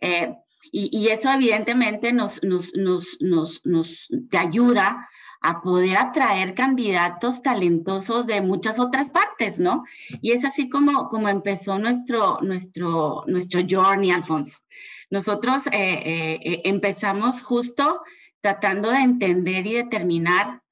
Eh, 0.00 0.36
Y, 0.70 1.08
eso 1.08 1.30
evidentemente 1.30 2.12
nos, 2.12 2.42
nos, 2.42 2.72
nos, 2.74 3.60
nos, 3.64 4.08
te 4.30 4.38
ayuda 4.38 5.08
a 5.44 5.60
poder 5.60 5.98
atraer 5.98 6.54
candidatos 6.54 7.42
talentosos 7.42 8.26
de 8.26 8.40
muchas 8.40 8.80
otras 8.80 9.10
partes, 9.10 9.60
¿no? 9.60 9.84
Y 10.22 10.32
es 10.32 10.42
así 10.42 10.70
como, 10.70 11.10
como 11.10 11.28
empezó 11.28 11.78
nuestro, 11.78 12.38
nuestro, 12.40 13.24
nuestro 13.26 13.60
journey, 13.68 14.10
Alfonso. 14.10 14.60
Nosotros 15.10 15.66
eh, 15.66 15.70
eh, 15.72 16.40
eh, 16.42 16.62
empezamos 16.64 17.42
justo 17.42 18.00
tratando 18.40 18.90
de 18.90 19.00
entender 19.00 19.66
y 19.66 19.74
determinar 19.74 20.62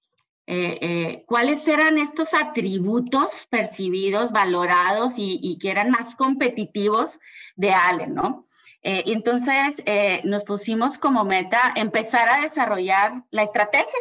cuáles 1.27 1.67
eran 1.67 1.97
estos 1.97 2.35
atributos 2.35 3.29
percibidos, 3.49 4.33
valorados 4.33 5.15
y, 5.17 5.39
y, 5.43 5.59
que 5.59 5.71
eran 5.71 5.91
más 5.91 6.15
competitivos 6.15 7.21
de 7.57 7.73
Allen, 7.73 8.15
¿no? 8.15 8.47
y 8.83 9.13
entonces 9.13 9.77
nos 10.25 10.45
pusimos 10.45 10.99
como 10.99 11.25
meta 11.25 11.73
empezar 11.75 12.29
a 12.29 12.43
desarrollar 12.43 13.23
la 13.31 13.45
estrategia 13.45 13.99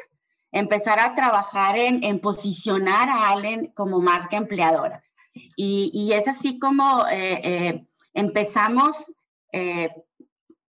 empezar 0.52 1.00
a 1.00 1.16
trabajar 1.16 1.78
en, 1.78 2.20
posicionar 2.20 3.10
a 3.10 3.30
Allen 3.30 3.72
como 3.74 4.02
marca 4.02 4.38
empleadora. 4.38 5.04
Y, 5.56 6.12
es 6.14 6.28
así 6.28 6.60
como 6.60 7.08
eh, 7.08 7.40
eh, 7.44 7.86
empezamos 8.14 8.98
eh, 9.54 9.90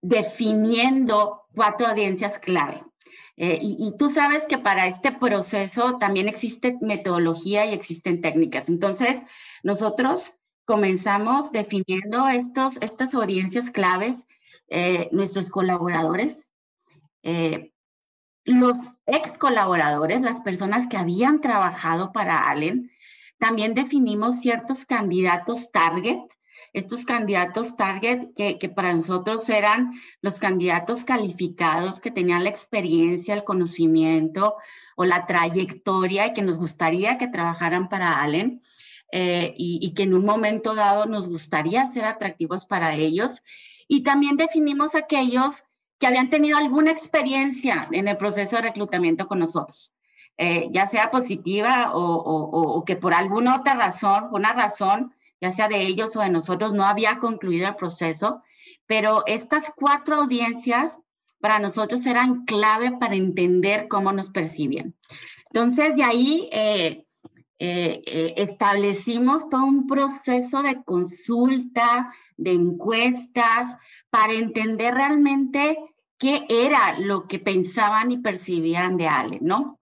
definiendo 0.01 1.43
cuatro 1.55 1.87
audiencias 1.87 2.39
clave. 2.39 2.83
Y, 3.35 3.77
y, 3.79 3.97
tú 3.97 4.11
sabes 4.11 4.43
que 4.47 4.59
para 4.59 4.85
este 4.85 5.11
proceso 5.11 5.97
también 5.97 6.29
existe 6.29 6.77
metodología 6.81 7.65
y 7.65 7.73
existen 7.73 8.21
técnicas. 8.21 8.69
Entonces, 8.69 9.23
nosotros 9.63 10.33
comenzamos 10.65 11.51
definiendo 11.51 12.27
estos, 12.27 12.77
estas 12.79 13.15
audiencias 13.15 13.71
claves, 13.71 14.23
nuestros 15.11 15.49
colaboradores, 15.49 16.47
los 18.45 18.77
ex 19.05 19.31
colaboradores, 19.37 20.21
las 20.21 20.41
personas 20.41 20.87
que 20.87 20.97
habían 20.97 21.41
trabajado 21.41 22.11
para 22.11 22.49
Allen, 22.49 22.91
también 23.37 23.73
definimos 23.73 24.39
ciertos 24.41 24.85
candidatos 24.85 25.71
target, 25.71 26.19
estos 26.71 27.05
candidatos 27.05 27.75
target 27.75 28.29
que, 28.35 28.57
para 28.69 28.93
nosotros 28.93 29.47
eran 29.49 29.93
los 30.21 30.35
candidatos 30.39 31.03
calificados 31.03 31.99
que 31.99 32.09
tenían 32.09 32.43
la 32.43 32.49
experiencia, 32.49 33.35
el 33.35 33.43
conocimiento 33.43 34.55
o 34.95 35.05
la 35.05 35.25
trayectoria 35.25 36.27
y 36.27 36.33
que 36.33 36.41
nos 36.41 36.57
gustaría 36.57 37.17
que 37.17 37.27
trabajaran 37.27 37.89
para 37.89 38.21
Allen 38.21 38.61
eh, 39.11 39.53
y, 39.57 39.79
y 39.81 39.93
que 39.93 40.03
en 40.03 40.15
un 40.15 40.25
momento 40.25 40.73
dado 40.73 41.05
nos 41.05 41.29
gustaría 41.29 41.85
ser 41.85 42.05
atractivos 42.05 42.65
para 42.65 42.95
ellos. 42.95 43.43
Y 43.87 44.01
también 44.03 44.37
definimos 44.37 44.95
aquellos 44.95 45.63
que 46.03 46.07
habían 46.07 46.29
tenido 46.29 46.57
alguna 46.57 46.91
experiencia 46.91 47.87
en 47.93 48.09
el 48.09 48.17
proceso 48.17 48.57
de 48.57 48.63
reclutamiento 48.63 49.25
con 49.25 49.39
nosotros, 49.39 49.93
eh, 50.37 50.67
ya 50.69 50.85
sea 50.85 51.09
positiva 51.09 51.91
o, 51.93 52.83
que 52.85 52.97
por 52.97 53.13
alguna 53.13 53.55
otra 53.55 53.75
razón, 53.75 54.27
una 54.33 54.51
razón, 54.51 55.13
ya 55.39 55.51
sea 55.51 55.69
de 55.69 55.79
ellos 55.79 56.13
o 56.17 56.19
de 56.19 56.29
nosotros, 56.29 56.73
no 56.73 56.83
había 56.83 57.19
concluido 57.19 57.69
el 57.69 57.77
proceso. 57.77 58.41
Pero 58.85 59.23
estas 59.27 59.71
cuatro 59.77 60.17
audiencias 60.17 60.99
para 61.39 61.59
nosotros 61.59 62.05
eran 62.05 62.43
clave 62.43 62.91
para 62.99 63.15
entender 63.15 63.87
cómo 63.87 64.11
nos 64.11 64.29
percibían. 64.29 64.95
Entonces, 65.53 65.95
de 65.95 66.03
ahí 66.03 66.49
eh, 66.51 67.05
eh, 67.59 68.33
establecimos 68.35 69.47
todo 69.47 69.63
un 69.63 69.87
proceso 69.87 70.63
de 70.63 70.83
consulta, 70.83 72.11
de 72.35 72.51
encuestas, 72.51 73.69
para 74.09 74.33
entender 74.33 74.95
realmente 74.95 75.77
qué 76.23 76.45
era 76.47 76.97
lo 76.99 77.27
que 77.27 77.37
pensaban 77.37 78.09
y 78.09 78.17
percibían 78.17 78.95
de 78.95 79.09
Ale, 79.09 79.39
¿no? 79.41 79.77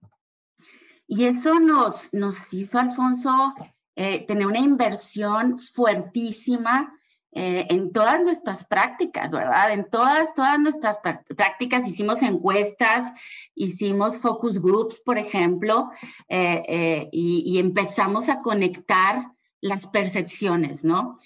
Y 1.06 1.26
eso 1.26 1.60
nos, 1.60 2.08
nos 2.10 2.34
hizo, 2.52 2.80
Alfonso, 2.80 3.54
eh, 3.94 4.26
tener 4.26 4.48
una 4.48 4.58
inversión 4.58 5.56
fuertísima 5.56 6.98
eh, 7.30 7.68
en 7.70 7.92
todas 7.92 8.20
nuestras 8.20 8.64
prácticas, 8.64 9.30
¿verdad? 9.30 9.72
En 9.72 9.88
todas, 9.88 10.34
todas 10.34 10.58
nuestras 10.58 10.96
prácticas 11.36 11.86
hicimos 11.86 12.20
encuestas, 12.22 13.12
hicimos 13.54 14.16
focus 14.16 14.60
groups, 14.60 15.00
por 15.04 15.18
ejemplo, 15.18 15.90
eh, 16.28 17.08
y, 17.12 17.44
y, 17.46 17.60
empezamos 17.60 18.28
a 18.28 18.40
conectar 18.40 19.30
las 19.60 19.86
percepciones, 19.86 20.84
¿no? 20.84 21.20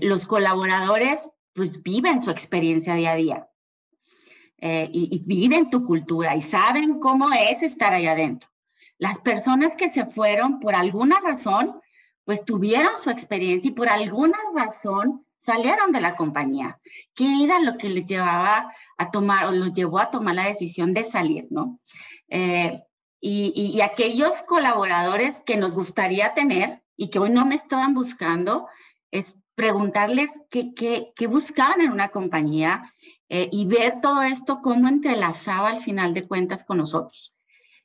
los 0.00 0.26
colaboradores 0.26 1.28
pues 1.52 1.82
viven 1.82 2.22
su 2.22 2.30
experiencia 2.30 2.94
día 2.94 3.12
a 3.12 3.16
día. 3.16 3.48
Eh, 4.60 4.90
y, 4.92 5.22
viven 5.24 5.70
tu 5.70 5.84
cultura 5.84 6.34
y 6.34 6.42
saben 6.42 6.98
cómo 6.98 7.32
es 7.32 7.62
estar 7.62 7.92
ahí 7.92 8.06
adentro. 8.06 8.48
Las 8.98 9.20
personas 9.20 9.76
que 9.76 9.88
se 9.88 10.06
fueron 10.06 10.58
por 10.58 10.74
alguna 10.74 11.20
razón, 11.20 11.80
pues 12.24 12.44
tuvieron 12.44 12.96
su 13.02 13.10
experiencia 13.10 13.68
y 13.68 13.74
por 13.74 13.88
alguna 13.88 14.36
razón 14.54 15.24
salieron 15.38 15.92
de 15.92 16.00
la 16.00 16.16
compañía. 16.16 16.80
¿Qué 17.14 17.44
era 17.44 17.60
lo 17.60 17.78
que 17.78 17.88
les 17.88 18.04
llevaba 18.04 18.72
a 18.96 19.10
tomar 19.10 19.46
o 19.46 19.52
los 19.52 19.72
llevó 19.72 20.00
a 20.00 20.10
tomar 20.10 20.34
la 20.34 20.48
decisión 20.48 20.92
de 20.92 21.04
salir, 21.04 21.46
no? 21.50 21.78
Eh, 22.28 22.82
y, 23.20 23.52
y, 23.54 23.80
aquellos 23.80 24.30
colaboradores 24.46 25.40
que 25.40 25.56
nos 25.56 25.74
gustaría 25.74 26.34
tener 26.34 26.82
y 26.96 27.10
que 27.10 27.18
hoy 27.18 27.30
no 27.30 27.44
me 27.46 27.56
estaban 27.56 27.92
buscando, 27.92 28.68
es 29.10 29.34
preguntarles 29.56 30.30
qué, 30.50 30.72
qué, 30.72 31.12
qué 31.16 31.26
buscaban 31.26 31.80
en 31.80 31.90
una 31.90 32.10
compañía 32.10 32.94
eh, 33.28 33.48
y 33.52 33.66
ver 33.66 34.00
todo 34.00 34.22
esto 34.22 34.60
cómo 34.62 34.88
entrelazaba 34.88 35.68
al 35.68 35.80
final 35.80 36.14
de 36.14 36.26
cuentas 36.26 36.64
con 36.64 36.78
nosotros. 36.78 37.34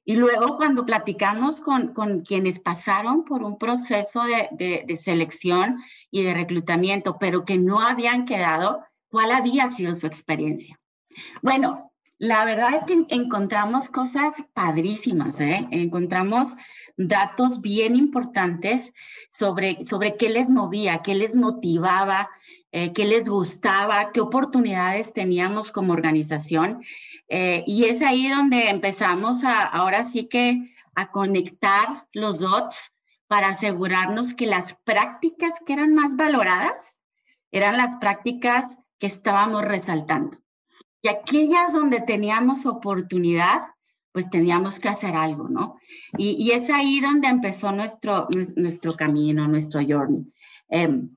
Y 0.05 0.15
luego 0.15 0.57
cuando 0.57 0.85
platicamos 0.85 1.61
con, 1.61 1.93
con 1.93 2.21
quienes 2.21 2.59
pasaron 2.59 3.23
por 3.23 3.43
un 3.43 3.57
proceso 3.57 4.23
de, 4.23 4.83
de, 4.85 4.97
selección 4.97 5.81
y 6.11 6.23
de 6.23 6.33
reclutamiento, 6.33 7.17
pero 7.17 7.45
que 7.45 7.57
no 7.57 7.79
habían 7.79 8.25
quedado, 8.25 8.83
¿cuál 9.09 9.31
había 9.31 9.71
sido 9.71 9.95
su 9.95 10.05
experiencia? 10.05 10.77
Bueno, 11.41 11.92
la 12.17 12.45
verdad 12.45 12.75
es 12.75 12.85
que 12.85 13.05
encontramos 13.09 13.89
cosas 13.89 14.33
padrísimas, 14.53 15.39
¿eh? 15.39 15.67
encontramos 15.71 16.49
datos 16.95 17.61
bien 17.61 17.95
importantes 17.95 18.93
sobre, 19.29 19.83
sobre 19.83 20.15
qué 20.15 20.29
les 20.29 20.49
movía, 20.49 20.99
qué 20.99 21.15
les 21.15 21.35
motivaba, 21.35 22.29
eh, 22.71 22.93
qué 22.93 23.05
les 23.05 23.27
gustaba, 23.27 24.11
qué 24.11 24.21
oportunidades 24.21 25.11
teníamos 25.13 25.71
como 25.71 25.93
organización. 25.93 26.83
Eh, 27.29 27.63
y 27.65 27.85
es 27.85 28.01
ahí 28.01 28.29
donde 28.29 28.69
empezamos 28.69 29.43
a, 29.43 29.63
ahora 29.63 30.03
sí 30.03 30.27
que 30.27 30.73
a 30.95 31.11
conectar 31.11 32.07
los 32.13 32.39
dots 32.39 32.75
para 33.27 33.49
asegurarnos 33.49 34.33
que 34.33 34.45
las 34.45 34.75
prácticas 34.83 35.53
que 35.65 35.73
eran 35.73 35.95
más 35.95 36.15
valoradas 36.15 36.99
eran 37.51 37.77
las 37.77 37.95
prácticas 37.97 38.77
que 38.99 39.07
estábamos 39.07 39.63
resaltando. 39.63 40.37
Y 41.03 41.09
aquellas 41.09 41.73
donde 41.73 41.99
teníamos 41.99 42.65
oportunidad, 42.65 43.63
pues 44.13 44.29
teníamos 44.29 44.79
que 44.79 44.87
hacer 44.87 45.15
algo, 45.15 45.49
¿no? 45.49 45.77
Y, 46.17 46.51
es 46.51 46.69
ahí 46.69 47.01
donde 47.01 47.27
empezó 47.27 47.73
nuestro, 47.73 48.27
nuestro 48.55 48.93
camino, 48.95 49.45
nuestro 49.47 49.81
journey. 49.81 50.23
Em, 50.69 51.09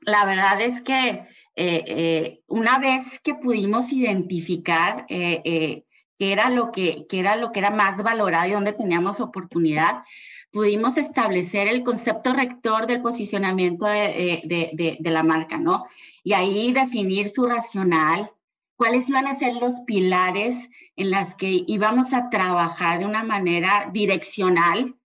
la 0.00 0.24
verdad 0.24 0.60
es 0.60 0.80
que 0.80 1.28
eh, 1.54 1.84
eh, 1.86 2.40
una 2.48 2.78
vez 2.78 3.20
que 3.22 3.36
pudimos 3.36 3.92
identificar 3.92 5.06
eh, 5.08 5.84
qué 6.18 6.32
era 6.32 6.50
lo 6.50 6.72
que, 6.72 7.06
era 7.12 7.36
lo 7.36 7.52
que 7.52 7.60
era 7.60 7.70
más 7.70 8.02
valorado 8.02 8.48
y 8.48 8.52
donde 8.52 8.72
teníamos 8.72 9.20
oportunidad, 9.20 10.02
pudimos 10.50 10.96
establecer 10.96 11.68
el 11.68 11.84
concepto 11.84 12.32
rector 12.32 12.88
del 12.88 13.00
posicionamiento 13.00 13.86
de, 13.86 14.98
de 14.98 15.10
la 15.10 15.22
marca, 15.22 15.56
¿no? 15.58 15.86
Y 16.24 16.32
ahí 16.32 16.72
definir 16.72 17.28
su 17.28 17.46
racional, 17.46 18.32
cuáles 18.80 19.10
iban 19.10 19.26
a 19.26 19.38
ser 19.38 19.56
los 19.56 19.80
pilares 19.80 20.70
en 20.96 21.10
las 21.10 21.34
que 21.34 21.64
íbamos 21.66 22.14
a 22.14 22.30
trabajar 22.30 22.98
de 22.98 23.04
una 23.04 23.22
manera 23.22 23.90
direccional, 23.92 24.96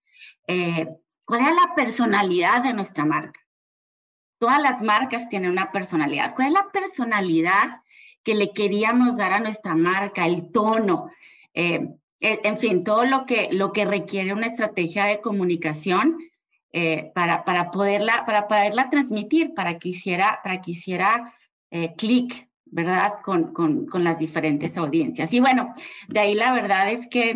eh, 0.48 0.88
cuál 1.25 1.41
era 1.41 1.51
la 1.51 1.75
personalidad 1.75 2.63
de 2.63 2.74
nuestra 2.74 3.03
marca. 3.03 3.41
Todas 4.39 4.62
las 4.62 4.82
marcas 4.82 5.27
tienen 5.27 5.51
una 5.51 5.74
personalidad. 5.74 6.34
¿Cuál 6.36 6.48
es 6.48 6.53
la 6.53 6.70
personalidad 6.72 7.82
que 8.24 8.34
le 8.34 8.53
queríamos 8.53 9.17
dar 9.17 9.34
a 9.34 9.41
nuestra 9.41 9.75
marca, 9.75 10.25
el 10.25 10.53
tono? 10.53 11.12
Eh, 11.53 11.86
en 12.22 12.58
fin, 12.58 12.86
todo 12.86 13.03
lo 13.03 13.25
que, 13.25 13.50
lo 13.51 13.74
que 13.74 13.84
requiere 13.84 14.32
una 14.32 14.48
estrategia 14.48 15.03
de 15.03 15.20
comunicación 15.20 16.17
eh, 16.72 17.12
para, 17.13 17.44
para, 17.44 17.72
poderla, 17.72 18.24
para 18.25 18.48
poderla 18.48 18.89
transmitir, 18.89 19.53
para 19.53 19.79
que 19.79 19.89
hiciera, 19.89 20.39
para 20.41 20.62
hiciera 20.65 21.34
clic 21.98 22.48
¿verdad? 22.75 23.22
Con, 23.24 23.53
con, 23.53 23.86
con, 23.86 24.03
las 24.03 24.20
diferentes 24.20 24.75
audiencias. 24.75 25.32
Y 25.32 25.39
bueno, 25.39 25.74
de 26.10 26.20
ahí 26.20 26.34
la 26.34 26.51
verdad 26.51 26.91
es 26.91 27.08
que 27.08 27.29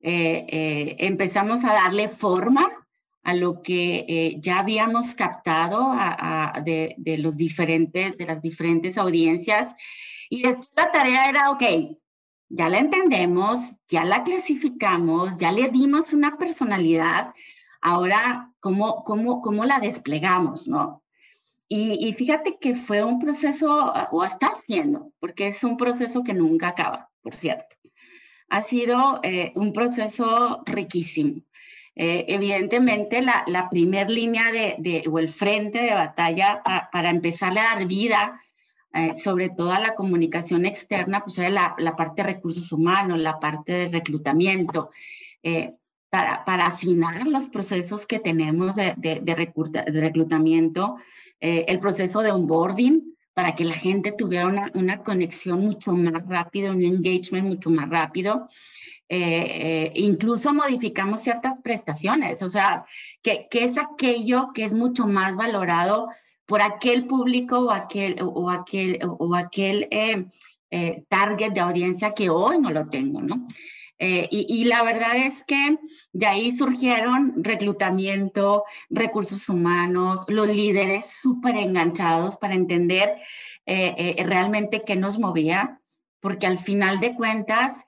eh, 0.00 0.46
eh, 0.48 0.96
empezamos 0.98 1.64
a 1.64 1.72
darle 1.72 2.08
forma 2.08 2.68
a 3.22 3.32
lo 3.32 3.62
que 3.62 4.04
eh, 4.06 4.36
ya 4.38 4.58
habíamos 4.58 5.14
captado 5.14 5.92
a, 5.94 6.60
de, 6.62 6.94
de, 6.98 7.16
los 7.16 7.38
diferentes, 7.38 8.18
de 8.18 8.26
las 8.26 8.42
diferentes 8.42 8.98
audiencias 8.98 9.74
Y 10.28 10.46
esta 10.46 10.92
tarea 10.92 11.30
era, 11.30 11.50
ok, 11.50 11.62
ya 12.50 12.68
la 12.68 12.78
entendemos, 12.78 13.60
ya 13.88 14.04
la 14.04 14.22
clasificamos, 14.24 15.38
ya 15.38 15.52
le 15.52 15.68
dimos 15.70 16.12
una 16.12 16.36
personalidad, 16.36 17.32
ahora, 17.80 18.52
¿cómo, 18.60 19.04
cómo, 19.04 19.40
cómo 19.40 19.64
la 19.64 19.80
desplegamos, 19.80 20.68
no? 20.68 21.01
Y, 21.74 22.06
y, 22.06 22.12
fíjate 22.12 22.58
que 22.60 22.74
fue 22.74 23.02
un 23.02 23.18
proceso, 23.18 23.94
o 24.10 24.24
está 24.26 24.48
haciendo, 24.48 25.10
porque 25.18 25.46
es 25.46 25.64
un 25.64 25.78
proceso 25.78 26.22
que 26.22 26.34
nunca 26.34 26.68
acaba, 26.68 27.08
por 27.22 27.34
cierto. 27.34 27.76
Ha 28.50 28.60
sido 28.60 29.20
eh, 29.22 29.52
un 29.54 29.72
proceso 29.72 30.62
riquísimo. 30.66 31.40
Eh, 31.94 32.26
evidentemente, 32.28 33.22
la, 33.22 33.42
la 33.46 33.70
primer 33.70 34.10
línea 34.10 34.52
de, 34.52 34.76
de, 34.80 35.04
o 35.10 35.18
el 35.18 35.30
frente 35.30 35.82
de 35.82 35.94
batalla 35.94 36.62
para 36.92 37.08
empezar 37.08 37.52
a 37.52 37.62
dar 37.62 37.86
vida 37.86 38.42
eh, 38.92 39.14
sobre 39.14 39.48
toda 39.48 39.80
la 39.80 39.94
comunicación 39.94 40.66
externa, 40.66 41.24
pues 41.24 41.38
era 41.38 41.48
la, 41.48 41.74
la, 41.78 41.96
parte 41.96 42.20
de 42.20 42.34
recursos 42.34 42.70
humanos, 42.70 43.18
la 43.18 43.40
parte 43.40 43.72
de 43.72 43.88
reclutamiento, 43.88 44.90
eh, 45.42 45.72
para, 46.10 46.44
para, 46.44 46.66
afinar 46.66 47.26
los 47.26 47.48
procesos 47.48 48.06
que 48.06 48.18
tenemos 48.18 48.76
de, 48.76 48.92
de, 48.98 49.20
de, 49.22 49.34
reclutamiento, 50.02 50.98
eh, 51.44 51.64
el 51.66 51.80
proceso 51.80 52.20
de 52.20 52.30
onboarding, 52.30 53.16
para 53.34 53.56
que 53.56 53.64
la 53.64 53.74
gente 53.74 54.12
tuviera 54.12 54.46
una, 54.46 54.70
una 54.74 55.02
conexión 55.02 55.58
mucho 55.58 55.92
más 55.92 56.24
rápido, 56.28 56.70
un 56.70 56.84
engagement 56.84 57.48
mucho 57.48 57.68
más 57.68 57.88
rápido. 57.88 58.48
Eh, 59.08 59.88
eh, 59.88 59.92
incluso 59.96 60.54
modificamos 60.54 61.20
ciertas 61.20 61.60
prestaciones, 61.60 62.42
o 62.42 62.48
sea, 62.48 62.84
que, 63.22 63.48
que, 63.50 63.64
es 63.64 63.76
aquello 63.76 64.50
que 64.54 64.66
es 64.66 64.72
mucho 64.72 65.08
más 65.08 65.34
valorado 65.34 66.10
por 66.46 66.62
aquel 66.62 67.06
público 67.06 67.58
o 67.58 67.70
aquel, 67.72 68.16
o 68.22 68.48
aquel, 68.48 69.00
o 69.02 69.34
aquel 69.34 69.88
target 71.08 71.52
de 71.52 71.60
audiencia 71.60 72.14
que 72.14 72.30
hoy 72.30 72.60
no 72.60 72.70
lo 72.70 72.84
tengo, 72.86 73.20
¿no? 73.20 73.48
Eh, 74.04 74.26
y, 74.30 74.46
y, 74.48 74.64
la 74.64 74.82
verdad 74.82 75.14
es 75.16 75.44
que 75.44 75.78
de 76.12 76.26
ahí 76.26 76.50
surgieron 76.50 77.34
reclutamiento, 77.36 78.64
recursos 78.90 79.48
humanos, 79.48 80.24
los 80.26 80.48
líderes 80.48 81.04
súper 81.22 81.56
enganchados 81.56 82.36
para 82.36 82.54
entender 82.54 83.14
eh, 83.64 83.94
eh, 83.96 84.24
realmente 84.24 84.82
qué 84.84 84.96
nos 84.96 85.20
movía, 85.20 85.80
porque 86.20 86.48
al 86.48 86.58
final 86.58 86.98
de 86.98 87.14
cuentas, 87.14 87.84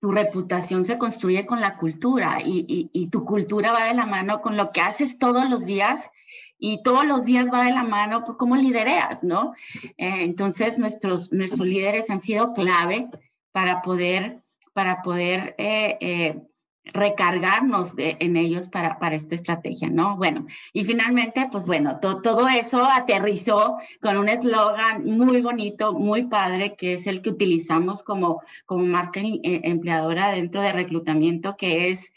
tu 0.00 0.12
reputación 0.12 0.84
se 0.84 0.98
construye 0.98 1.46
con 1.46 1.60
la 1.60 1.76
cultura 1.76 2.40
y, 2.44 2.64
y, 2.68 2.90
y, 2.92 3.08
tu 3.08 3.24
cultura 3.24 3.72
va 3.72 3.84
de 3.84 3.94
la 3.94 4.06
mano 4.06 4.42
con 4.42 4.56
lo 4.56 4.70
que 4.70 4.80
haces 4.82 5.18
todos 5.18 5.48
los 5.48 5.64
días 5.64 6.10
y 6.58 6.82
todos 6.82 7.04
los 7.04 7.24
días 7.24 7.46
va 7.52 7.64
de 7.64 7.72
la 7.72 7.82
mano 7.82 8.24
por 8.24 8.36
cómo 8.36 8.56
lidereas, 8.56 9.24
¿no? 9.24 9.54
Eh, 9.98 10.22
entonces, 10.22 10.78
nuestros, 10.78 11.32
nuestros 11.32 11.66
líderes 11.66 12.10
han 12.10 12.20
sido 12.20 12.52
clave 12.52 13.08
para 13.52 13.82
poder, 13.82 14.42
para 14.74 15.00
poder 15.00 15.54
eh, 15.56 15.96
eh, 16.00 16.42
recargarnos 16.84 17.96
de, 17.96 18.18
en 18.20 18.36
ellos 18.36 18.68
para, 18.68 18.98
para 18.98 19.16
esta 19.16 19.34
estrategia, 19.34 19.88
¿no? 19.88 20.18
Bueno, 20.18 20.44
y 20.74 20.84
finalmente, 20.84 21.48
pues 21.50 21.64
bueno, 21.64 21.98
to, 21.98 22.20
todo 22.20 22.46
eso 22.48 22.84
aterrizó 22.84 23.78
con 24.02 24.18
un 24.18 24.28
eslogan 24.28 25.06
muy 25.06 25.40
bonito, 25.40 25.94
muy 25.94 26.24
padre, 26.26 26.76
que 26.76 26.92
es 26.94 27.06
el 27.06 27.22
que 27.22 27.30
utilizamos 27.30 28.04
como, 28.04 28.42
como 28.66 28.84
marca 28.84 29.20
empleadora 29.22 30.30
dentro 30.32 30.60
de 30.60 30.74
reclutamiento, 30.74 31.56
que 31.56 31.88
es, 31.90 32.12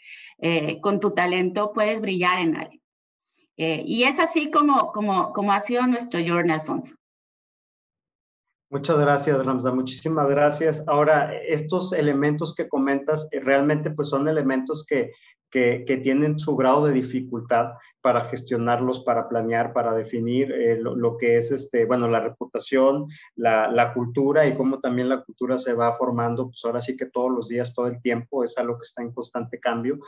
con 0.82 1.00
tu 1.00 1.12
talento 1.12 1.72
puedes 1.72 2.02
brillar 2.02 2.38
en. 2.38 2.54
Eh, 3.58 3.82
y 3.84 4.04
es 4.04 4.20
así 4.20 4.50
como, 4.52 4.92
como, 4.92 5.32
como 5.32 5.52
ha 5.52 5.60
sido 5.60 5.84
nuestro 5.86 6.20
journal, 6.20 6.60
Alfonso. 6.60 6.94
Muchas 8.70 8.98
gracias, 8.98 9.46
Ramsa. 9.46 9.72
Muchísimas 9.72 10.28
gracias. 10.28 10.84
Ahora, 10.86 11.34
estos 11.34 11.94
elementos 11.94 12.54
que 12.54 12.68
comentas 12.68 13.26
eh, 13.32 13.40
realmente 13.40 13.90
pues 13.90 14.10
son 14.10 14.28
elementos 14.28 14.84
que, 14.84 15.12
que, 15.50 15.84
que, 15.86 15.96
tienen 15.96 16.38
su 16.38 16.54
grado 16.54 16.84
de 16.84 16.92
dificultad 16.92 17.72
para 18.02 18.26
gestionarlos, 18.26 19.00
para 19.04 19.26
planear, 19.26 19.72
para 19.72 19.94
definir 19.94 20.52
eh, 20.52 20.78
lo, 20.78 20.94
lo, 20.94 21.16
que 21.16 21.38
es 21.38 21.50
este, 21.50 21.86
bueno, 21.86 22.08
la 22.08 22.20
reputación, 22.20 23.06
la, 23.36 23.70
la, 23.70 23.94
cultura 23.94 24.46
y 24.46 24.54
cómo 24.54 24.80
también 24.80 25.08
la 25.08 25.22
cultura 25.22 25.56
se 25.56 25.72
va 25.72 25.94
formando, 25.94 26.48
pues 26.48 26.62
ahora 26.66 26.82
sí 26.82 26.94
que 26.94 27.06
todos 27.06 27.30
los 27.30 27.48
días, 27.48 27.74
todo 27.74 27.86
el 27.86 28.02
tiempo, 28.02 28.44
es 28.44 28.58
algo 28.58 28.74
que 28.74 28.84
está 28.86 29.00
en 29.00 29.12
constante 29.12 29.58
cambio. 29.58 29.98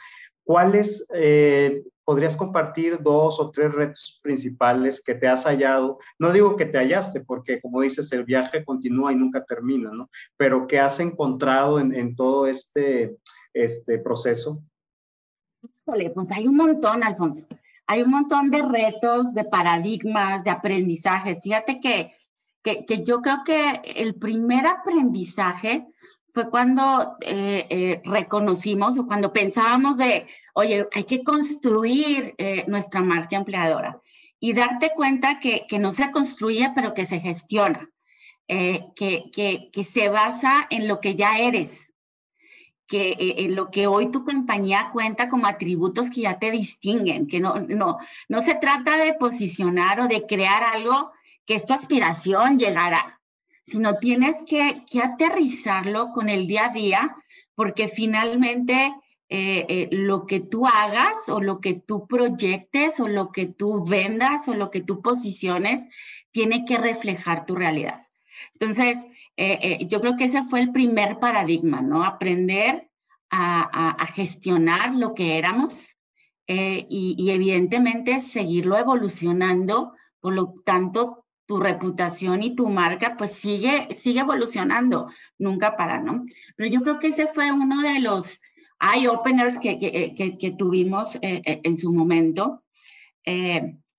¿Cuáles 0.44 1.06
eh, 1.14 1.82
podrías 2.10 2.36
compartir 2.36 3.00
dos 3.00 3.38
o 3.38 3.52
tres 3.52 3.72
retos 3.72 4.18
principales 4.20 5.00
que 5.00 5.14
te 5.14 5.28
has 5.28 5.44
hallado? 5.44 6.00
No 6.18 6.32
digo 6.32 6.56
que 6.56 6.66
te 6.66 6.76
hallaste, 6.76 7.20
porque 7.20 7.60
como 7.60 7.82
dices, 7.82 8.10
el 8.10 8.24
viaje 8.24 8.64
continúa 8.64 9.12
y 9.12 9.14
nunca 9.14 9.44
termina, 9.44 9.92
¿no? 9.92 10.10
Pero 10.36 10.66
que 10.66 10.80
has 10.80 10.98
encontrado 10.98 11.78
en, 11.78 12.16
todo 12.16 12.48
este, 12.48 13.16
este 13.54 14.00
proceso. 14.00 14.60
Híjole, 15.62 16.10
pues 16.10 16.28
hay 16.32 16.48
un 16.48 16.56
montón, 16.56 17.04
Alfonso. 17.04 17.46
Hay 17.86 18.02
un 18.02 18.10
montón 18.10 18.50
de 18.50 18.60
retos, 18.60 19.32
de 19.32 19.44
paradigmas, 19.44 20.42
de 20.42 20.50
aprendizajes. 20.50 21.40
Fíjate 21.44 21.78
que, 21.78 22.12
que 22.64 23.04
yo 23.04 23.22
creo 23.22 23.44
que 23.44 23.82
el 23.84 24.16
primer 24.16 24.66
aprendizaje 24.66 25.86
fue 26.32 26.50
cuando 26.50 27.16
eh, 27.20 27.66
eh, 27.70 28.02
reconocimos 28.04 28.96
o 28.96 29.06
cuando 29.06 29.32
pensábamos 29.32 29.96
de, 29.96 30.26
oye, 30.54 30.88
hay 30.92 31.04
que 31.04 31.22
construir 31.22 32.34
eh, 32.38 32.64
nuestra 32.68 33.00
marca 33.00 33.36
empleadora 33.36 34.00
y 34.38 34.52
darte 34.52 34.92
cuenta 34.94 35.40
que, 35.40 35.66
que, 35.68 35.78
no 35.78 35.92
se 35.92 36.10
construye, 36.10 36.70
pero 36.74 36.94
que 36.94 37.04
se 37.04 37.20
gestiona, 37.20 37.90
eh, 38.48 38.86
que, 38.96 39.24
que, 39.32 39.70
que, 39.72 39.84
se 39.84 40.08
basa 40.08 40.66
en 40.70 40.88
lo 40.88 41.00
que 41.00 41.14
ya 41.14 41.38
eres, 41.38 41.92
que 42.86 43.16
en 43.18 43.54
lo 43.54 43.70
que 43.70 43.86
hoy 43.86 44.10
tu 44.10 44.24
compañía 44.24 44.90
cuenta 44.92 45.28
como 45.28 45.46
atributos 45.46 46.10
que 46.10 46.22
ya 46.22 46.38
te 46.38 46.50
distinguen, 46.50 47.28
que 47.28 47.38
no, 47.38 47.60
no, 47.60 47.98
no 48.28 48.42
se 48.42 48.54
trata 48.56 48.96
de 48.96 49.14
posicionar 49.14 50.00
o 50.00 50.08
de 50.08 50.26
crear 50.26 50.64
algo 50.64 51.12
que 51.46 51.54
es 51.54 51.66
tu 51.66 51.74
aspiración 51.74 52.58
llegar 52.58 52.94
a 52.94 53.19
sino 53.64 53.98
tienes 53.98 54.36
que, 54.46 54.84
que 54.90 55.00
aterrizarlo 55.00 56.10
con 56.12 56.28
el 56.28 56.46
día 56.46 56.66
a 56.66 56.72
día, 56.72 57.16
porque 57.54 57.88
finalmente 57.88 58.92
eh, 59.32 59.64
eh, 59.68 59.88
lo 59.92 60.26
que 60.26 60.40
tú 60.40 60.66
hagas 60.66 61.14
o 61.28 61.40
lo 61.40 61.60
que 61.60 61.74
tú 61.74 62.08
proyectes 62.08 62.98
o 62.98 63.06
lo 63.06 63.30
que 63.30 63.46
tú 63.46 63.84
vendas 63.84 64.48
o 64.48 64.54
lo 64.54 64.72
que 64.72 64.80
tú 64.80 65.02
posiciones 65.02 65.86
tiene 66.32 66.64
que 66.64 66.78
reflejar 66.78 67.46
tu 67.46 67.54
realidad. 67.54 68.02
Entonces, 68.54 68.96
eh, 69.36 69.86
yo 69.86 70.00
creo 70.00 70.16
que 70.16 70.24
ese 70.24 70.42
fue 70.42 70.60
el 70.60 70.72
primer 70.72 71.20
paradigma, 71.20 71.80
¿no? 71.80 72.02
Aprender 72.02 72.90
a, 73.30 74.04
gestionar 74.12 74.96
lo 74.96 75.14
que 75.14 75.38
éramos 75.38 75.78
y 76.48 77.30
evidentemente 77.30 78.20
seguirlo 78.20 78.76
evolucionando. 78.76 79.94
Por 80.18 80.34
lo 80.34 80.54
tanto, 80.64 81.24
tu 81.50 81.58
reputación 81.58 82.44
y 82.44 82.54
tu 82.54 82.68
marca 82.68 83.16
pues 83.18 83.32
sigue, 83.32 83.88
sigue 83.96 84.20
evolucionando, 84.20 85.08
nunca 85.36 85.76
para, 85.76 85.98
¿no? 85.98 86.22
Pero 86.54 86.70
yo 86.70 86.80
creo 86.80 87.00
que 87.00 87.08
ese 87.08 87.26
fue 87.26 87.50
uno 87.50 87.82
de 87.82 87.98
los 87.98 88.40
eye-openers 88.78 89.58
que, 89.58 89.70
eh, 89.82 90.14
que, 90.14 90.38
que, 90.38 90.52
tuvimos 90.52 91.16
eh, 91.16 91.42
eh, 91.44 91.60
en 91.64 91.76
su 91.76 91.92
momento. 91.92 92.62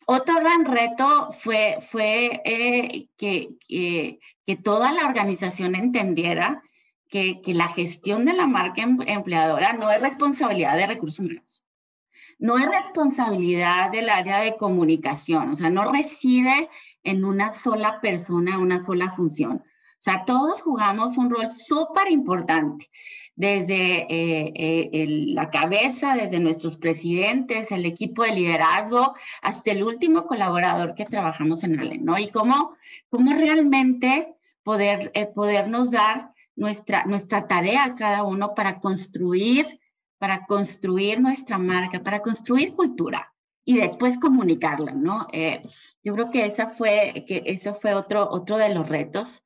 Otro 0.07 0.35
gran 0.39 0.63
reto 0.63 1.33
fue, 1.33 1.79
fue 1.81 2.41
eh, 2.45 3.09
que, 3.17 4.19
toda 4.63 4.93
la 4.93 5.05
organización 5.05 5.75
entendiera 5.75 6.63
que, 7.09 7.41
que 7.41 7.53
la 7.53 7.67
gestión 7.67 8.23
de 8.23 8.31
la 8.31 8.47
marca 8.47 8.81
em, 8.81 8.97
empleadora 9.07 9.73
no 9.73 9.91
es 9.91 9.99
responsabilidad 10.01 10.77
de 10.77 10.87
recursos 10.87 11.19
humanos 11.19 11.61
no 12.41 12.57
es 12.57 12.65
responsabilidad 12.65 13.91
del 13.91 14.09
área 14.09 14.39
de 14.39 14.57
comunicación, 14.57 15.51
o 15.51 15.55
sea, 15.55 15.69
no 15.69 15.91
reside 15.91 16.69
en 17.03 17.25
una 17.25 17.49
sola 17.49 17.99
persona, 18.01 18.57
una 18.59 18.79
sola 18.79 19.11
función. 19.11 19.63
O 20.01 20.03
sea, 20.03 20.25
todos 20.25 20.61
jugamos 20.61 21.17
un 21.17 21.29
rol 21.29 21.47
súper 21.47 22.09
importante, 22.09 22.89
desde 23.35 24.07
eh, 24.09 24.51
eh, 24.55 25.05
la 25.27 25.49
cabeza, 25.51 26.15
desde 26.15 26.39
nuestros 26.39 26.77
presidentes, 26.77 27.71
el 27.71 27.85
equipo 27.85 28.23
de 28.23 28.33
liderazgo, 28.33 29.13
hasta 29.43 29.71
el 29.71 29.83
último 29.83 30.25
colaborador 30.25 30.95
que 30.95 31.05
trabajamos 31.05 31.63
en 31.63 31.79
ALE, 31.79 31.99
¿no? 31.99 32.17
Y 32.17 32.29
cómo, 32.29 32.75
cómo 33.09 33.33
realmente 33.33 34.35
poder, 34.63 35.11
eh, 35.13 35.27
podernos 35.27 35.91
dar 35.91 36.31
nuestra, 36.55 37.05
nuestra 37.05 37.47
tarea 37.47 37.93
cada 37.95 38.23
uno 38.23 38.55
para 38.55 38.79
construir, 38.79 39.79
para 40.17 40.45
construir 40.45 41.21
nuestra 41.21 41.57
marca, 41.59 42.01
para 42.01 42.21
construir 42.21 42.73
cultura 42.73 43.30
y 43.63 43.77
después 43.77 44.17
comunicarla, 44.19 44.93
¿no? 44.93 45.27
Eh, 45.31 45.61
yo 46.03 46.13
creo 46.13 46.29
que 46.29 46.45
esa 46.45 46.69
fue, 46.69 47.25
que 47.27 47.43
eso 47.45 47.75
fue 47.75 47.93
otro, 47.93 48.29
otro 48.29 48.57
de 48.57 48.73
los 48.73 48.87
retos. 48.87 49.43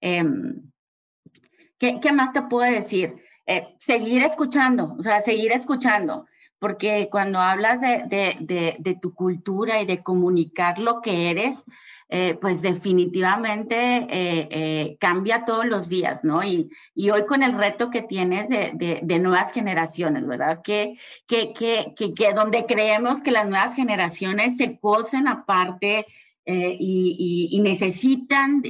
¿qué, 0.00 2.00
¿qué, 2.00 2.12
más 2.12 2.32
te 2.32 2.42
puedo 2.42 2.70
decir? 2.70 3.14
Eh, 3.46 3.74
seguir 3.78 4.24
escuchando, 4.24 4.96
o 4.98 5.02
sea, 5.02 5.20
seguir 5.20 5.52
escuchando, 5.52 6.26
porque 6.62 7.08
cuando 7.10 7.40
hablas 7.40 7.80
de, 7.80 8.98
tu 9.02 9.14
cultura 9.16 9.82
y 9.82 9.84
de 9.84 10.00
comunicar 10.04 10.78
lo 10.78 11.00
que 11.00 11.28
eres, 11.28 11.64
eh, 12.08 12.38
pues 12.40 12.62
definitivamente 12.62 13.76
eh, 13.76 14.48
eh, 14.48 14.96
cambia 15.00 15.44
todos 15.44 15.66
los 15.66 15.88
días, 15.88 16.22
¿no? 16.22 16.44
Y, 16.44 16.70
hoy 17.10 17.26
con 17.26 17.42
el 17.42 17.58
reto 17.58 17.90
que 17.90 18.02
tienes 18.02 18.48
de, 18.48 19.18
nuevas 19.18 19.50
generaciones, 19.52 20.24
¿verdad? 20.24 20.60
Que, 20.62 20.96
que, 21.26 21.52
que, 21.52 21.94
que, 21.96 22.32
donde 22.32 22.64
creemos 22.64 23.22
que 23.22 23.32
las 23.32 23.48
nuevas 23.48 23.74
generaciones 23.74 24.56
se 24.56 24.78
cosen 24.78 25.26
aparte 25.26 26.06
y, 26.46 27.60
necesitan 27.60 28.62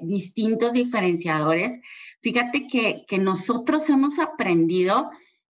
distintos 0.00 0.72
diferenciadores. 0.72 1.78
Fíjate 2.22 2.68
que 2.68 3.18
nosotros 3.18 3.86
hemos 3.90 4.18
aprendido 4.18 5.10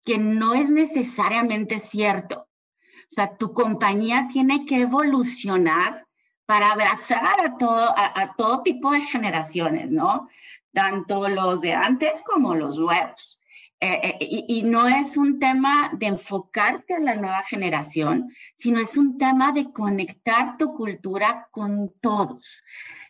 que 0.09 0.17
no 0.17 0.55
es 0.55 0.67
necesariamente 0.71 1.77
cierto. 1.77 2.47
O 2.49 3.11
sea, 3.11 3.37
tu 3.37 3.53
compañía 3.53 4.27
tiene 4.33 4.65
que 4.65 4.81
evolucionar 4.81 6.07
para 6.47 6.71
abrazar 6.71 7.39
a 7.45 7.57
todo, 7.59 7.93
a, 7.95 8.33
todo 8.35 8.63
tipo 8.63 8.89
de 8.89 9.01
generaciones, 9.01 9.91
¿no? 9.91 10.27
Tanto 10.73 11.29
los 11.29 11.61
de 11.61 11.73
antes 11.73 12.11
como 12.25 12.55
los 12.55 12.79
nuevos. 12.79 13.38
Eh, 13.81 14.17
eh, 14.19 14.45
y, 14.47 14.63
no 14.63 14.87
es 14.87 15.15
un 15.15 15.39
tema 15.39 15.89
de 15.93 16.07
enfocarte 16.07 16.95
a 16.95 16.99
la 16.99 17.15
nueva 17.15 17.43
generación, 17.43 18.29
sino 18.55 18.79
es 18.79 18.97
un 18.97 19.17
tema 19.17 19.53
de 19.53 19.71
conectar 19.71 20.57
tu 20.57 20.73
cultura 20.73 21.47
con 21.51 21.93
todos. 22.01 22.61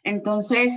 Entonces, 0.04 0.72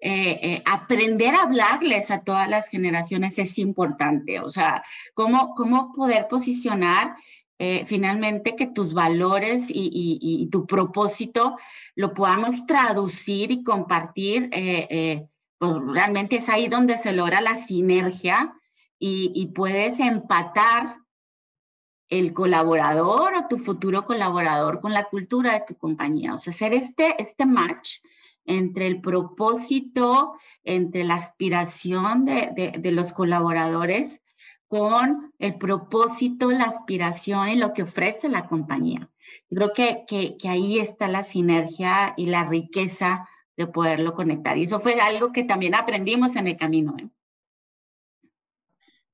eh, 0.00 0.62
aprender 0.66 1.34
a 1.34 1.42
hablarles 1.42 2.10
a 2.10 2.22
todas 2.22 2.48
las 2.48 2.68
generaciones 2.68 3.38
es 3.38 3.56
importante. 3.58 4.40
O 4.40 4.50
sea, 4.50 4.82
cómo, 5.14 5.54
cómo 5.54 5.92
poder 5.94 6.26
posicionar 6.28 7.14
eh, 7.58 7.86
finalmente 7.86 8.54
que 8.54 8.66
tus 8.66 8.92
valores 8.92 9.64
y, 9.68 10.46
tu 10.52 10.66
propósito 10.66 11.56
lo 11.94 12.12
podamos 12.12 12.66
traducir 12.66 13.50
y 13.50 13.62
compartir, 13.62 14.50
eh, 14.52 14.86
eh, 14.90 15.26
pues 15.58 15.72
realmente 15.86 16.36
es 16.36 16.50
ahí 16.50 16.68
donde 16.68 16.98
se 16.98 17.12
logra 17.12 17.40
la 17.40 17.54
sinergia 17.54 18.54
y, 18.98 19.46
puedes 19.54 20.00
empatar 20.00 20.98
el 22.08 22.32
colaborador 22.32 23.34
o 23.34 23.48
tu 23.48 23.58
futuro 23.58 24.04
colaborador 24.04 24.80
con 24.80 24.92
la 24.92 25.04
cultura 25.04 25.52
de 25.52 25.64
tu 25.66 25.76
compañía. 25.76 26.34
O 26.34 26.38
sea, 26.38 26.52
hacer 26.52 26.72
este, 26.72 27.20
este 27.20 27.46
match 27.46 27.98
entre 28.44 28.86
el 28.86 29.00
propósito, 29.00 30.34
entre 30.62 31.04
la 31.04 31.14
aspiración 31.14 32.24
de, 32.24 32.72
de 32.78 32.92
los 32.92 33.12
colaboradores 33.12 34.22
con 34.68 35.32
el 35.38 35.56
propósito, 35.56 36.50
la 36.50 36.64
aspiración 36.64 37.48
y 37.48 37.56
lo 37.56 37.72
que 37.72 37.82
ofrece 37.82 38.28
la 38.28 38.48
compañía. 38.48 39.10
creo 39.48 39.72
que, 39.72 40.04
que, 40.08 40.48
ahí 40.48 40.78
está 40.78 41.08
la 41.08 41.22
sinergia 41.22 42.14
y 42.16 42.26
la 42.26 42.44
riqueza 42.44 43.28
de 43.56 43.66
poderlo 43.66 44.14
conectar. 44.14 44.58
Y 44.58 44.64
eso 44.64 44.80
fue 44.80 44.94
algo 45.00 45.32
que 45.32 45.44
también 45.44 45.74
aprendimos 45.74 46.36
en 46.36 46.48
el 46.48 46.56
camino. 46.56 46.96
¿eh? 46.98 47.08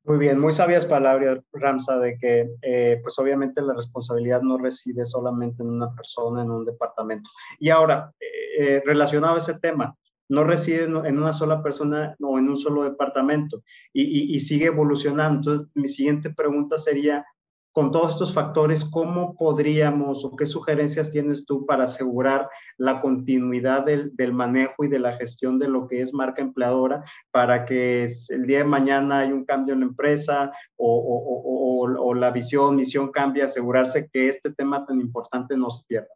Muy 0.04 0.18
bien, 0.18 0.40
muy 0.40 0.52
sabias 0.52 0.84
palabras, 0.84 1.38
Ramsa, 1.52 1.98
de 1.98 2.18
que 2.18 2.50
eh, 2.62 2.98
pues 3.02 3.16
obviamente 3.20 3.62
la 3.62 3.72
responsabilidad 3.72 4.42
no 4.42 4.58
reside 4.58 5.04
solamente 5.04 5.62
en 5.62 5.70
una 5.70 5.94
persona, 5.94 6.42
en 6.42 6.50
un 6.50 6.64
departamento. 6.64 7.28
Y 7.60 7.68
ahora, 7.70 8.12
eh, 8.58 8.82
relacionado 8.84 9.36
a 9.36 9.38
ese 9.38 9.60
tema, 9.60 9.96
no 10.28 10.44
reside 10.44 10.84
en 10.84 11.18
una 11.18 11.32
sola 11.32 11.62
persona 11.62 12.16
o 12.20 12.38
en 12.38 12.48
un 12.48 12.56
solo 12.56 12.82
departamento 12.84 13.62
y, 13.92 14.40
sigue 14.40 14.66
evolucionando. 14.66 15.52
Entonces, 15.52 15.68
mi 15.74 15.86
siguiente 15.86 16.30
pregunta 16.30 16.78
sería, 16.78 17.24
con 17.72 17.90
todos 17.90 18.12
estos 18.12 18.34
factores, 18.34 18.84
¿cómo 18.84 19.34
podríamos 19.34 20.24
o 20.24 20.36
qué 20.36 20.44
sugerencias 20.44 21.10
tienes 21.10 21.46
tú 21.46 21.64
para 21.64 21.84
asegurar 21.84 22.48
la 22.76 23.00
continuidad 23.00 23.84
del, 23.84 24.32
manejo 24.32 24.84
y 24.84 24.88
de 24.88 24.98
la 24.98 25.14
gestión 25.16 25.58
de 25.58 25.68
lo 25.68 25.88
que 25.88 26.02
es 26.02 26.12
marca 26.12 26.42
empleadora 26.42 27.02
para 27.30 27.64
que 27.64 28.06
el 28.28 28.46
día 28.46 28.58
de 28.58 28.64
mañana 28.64 29.20
hay 29.20 29.32
un 29.32 29.44
cambio 29.44 29.72
en 29.72 29.80
la 29.80 29.86
empresa 29.86 30.52
o, 30.76 32.14
la 32.14 32.30
visión, 32.30 32.76
misión 32.76 33.10
cambie, 33.10 33.42
asegurarse 33.42 34.08
que 34.12 34.28
este 34.28 34.52
tema 34.52 34.84
tan 34.84 35.00
importante 35.00 35.56
no 35.56 35.70
se 35.70 35.84
pierda? 35.86 36.08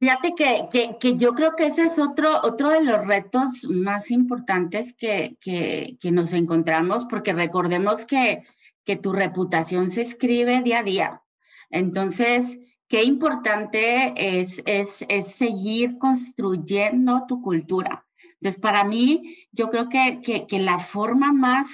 Fíjate 0.00 0.34
que, 0.34 0.68
que, 0.70 0.96
que, 0.98 1.16
yo 1.16 1.32
creo 1.32 1.56
que 1.56 1.66
ese 1.66 1.84
es 1.84 1.98
otro, 1.98 2.40
otro 2.42 2.70
de 2.70 2.84
los 2.84 3.06
retos 3.06 3.64
más 3.68 4.10
importantes 4.10 4.94
que, 4.94 5.36
que 5.40 6.12
nos 6.12 6.32
encontramos, 6.34 7.06
porque 7.06 7.32
recordemos 7.32 8.06
que, 8.06 8.44
que 8.88 8.96
tu 8.96 9.12
reputación 9.12 9.90
se 9.90 10.00
escribe 10.00 10.62
día 10.62 10.78
a 10.78 10.82
día. 10.82 11.22
Entonces, 11.68 12.56
qué 12.88 13.04
importante 13.04 14.14
es, 14.16 14.62
es, 14.64 15.04
es 15.10 15.34
seguir 15.34 15.98
construyendo 15.98 17.26
tu 17.28 17.42
cultura. 17.42 18.06
Entonces, 18.40 18.58
para 18.58 18.84
mí, 18.84 19.36
yo 19.52 19.68
creo 19.68 19.90
que, 19.90 20.22
que, 20.22 20.58
la 20.58 20.78
forma 20.78 21.34
más 21.34 21.66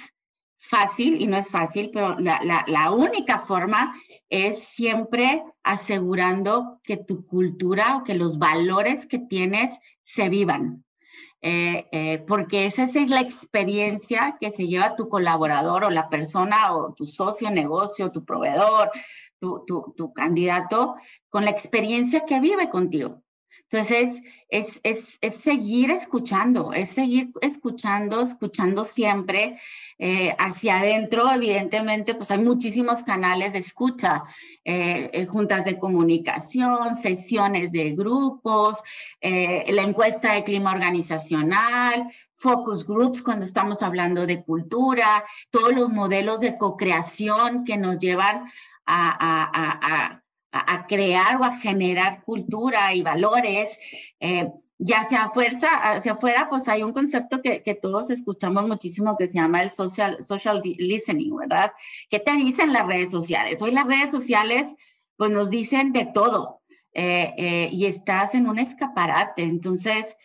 fácil, 0.57 1.21
y 1.21 1.25
no 1.27 1.37
es 1.37 1.47
fácil, 1.47 1.89
pero 1.93 2.19
la, 2.19 2.41
la, 2.43 2.65
la, 2.67 2.91
única 2.91 3.39
forma 3.39 3.95
es 4.29 4.59
siempre 4.59 5.41
asegurando 5.63 6.81
que 6.83 6.97
tu 6.97 7.25
cultura 7.25 7.95
o 7.95 8.03
que 8.03 8.15
los 8.15 8.37
valores 8.37 9.05
que 9.05 9.19
tienes 9.19 9.79
se 10.03 10.27
vivan. 10.27 10.83
Eh, 11.47 11.87
eh, 11.91 12.25
porque 12.27 12.65
esa 12.65 12.85
es 12.85 13.09
la 13.11 13.21
experiencia 13.21 14.35
que 14.41 14.49
se 14.49 14.65
lleva 14.65 14.95
tu 14.95 15.09
colaborador 15.09 15.83
o 15.83 15.91
la 15.91 16.09
persona 16.09 16.73
o 16.73 16.95
tu 16.95 17.05
socio, 17.05 17.51
negocio, 17.51 18.11
tu 18.11 18.25
proveedor, 18.25 18.89
tu, 19.39 20.11
candidato, 20.15 20.95
con 21.29 21.45
la 21.45 21.51
experiencia 21.51 22.25
que 22.25 22.39
vive 22.39 22.67
contigo. 22.67 23.21
Entonces, 23.75 24.21
es, 24.47 24.67
es, 24.83 25.03
es, 25.19 25.41
seguir 25.41 25.91
escuchando, 25.91 26.71
es 26.71 26.89
seguir 26.89 27.31
escuchando, 27.41 28.21
escuchando 28.21 28.85
siempre 28.85 29.59
eh, 29.99 30.33
hacia 30.39 30.79
adentro. 30.79 31.29
Evidentemente, 31.29 32.15
pues 32.15 32.31
hay 32.31 32.37
muchísimos 32.37 33.03
canales 33.03 33.51
de 33.51 33.59
escucha, 33.59 34.23
eh, 34.63 35.09
eh, 35.11 35.25
juntas 35.25 35.65
de 35.65 35.77
comunicación, 35.77 36.95
sesiones 36.95 37.73
de 37.73 37.95
grupos, 37.95 38.81
la 39.21 39.81
encuesta 39.81 40.33
de 40.33 40.43
clima 40.45 40.71
organizacional, 40.71 42.07
focus 42.33 42.85
groups 42.85 43.21
cuando 43.21 43.43
estamos 43.43 43.81
hablando 43.81 44.25
de 44.25 44.43
cultura, 44.43 45.25
todos 45.49 45.73
los 45.73 45.89
modelos 45.89 46.39
de 46.39 46.57
co-creación 46.57 47.65
que 47.65 47.75
nos 47.75 47.97
llevan 47.97 48.45
a, 48.85 50.21
crear 50.87 51.39
o 51.39 51.43
a 51.43 51.57
generar 51.57 52.23
cultura 52.23 52.93
y 52.93 53.01
valores. 53.01 53.77
Eh, 54.19 54.49
ya 54.77 55.01
hacia, 55.01 55.29
fuerza, 55.29 55.67
hacia 55.67 56.11
afuera, 56.11 56.47
pues 56.49 56.67
hay 56.67 56.83
un 56.83 56.91
concepto 56.91 57.41
que, 57.41 57.63
que, 57.63 57.75
todos 57.75 58.09
escuchamos 58.09 58.67
muchísimo 58.67 59.15
que 59.17 59.27
se 59.27 59.35
llama 59.35 59.63
el 59.63 59.71
social, 59.71 60.21
social 60.21 60.61
listening, 60.63 61.33
¿verdad? 61.37 61.71
¿Qué 62.09 62.19
te 62.19 62.33
dicen 62.33 62.73
las 62.73 62.85
redes 62.85 63.09
sociales? 63.09 63.61
Hoy 63.61 63.71
las 63.71 63.87
redes 63.87 64.11
sociales, 64.11 64.65
pues 65.15 65.31
nos 65.31 65.49
dicen 65.49 65.93
de 65.93 66.05
todo 66.07 66.61
eh, 66.91 67.33
eh, 67.37 67.69
y 67.71 67.85
estás 67.85 68.35
en 68.35 68.49
un 68.49 68.59
escaparate. 68.59 69.43
Entonces, 69.43 70.17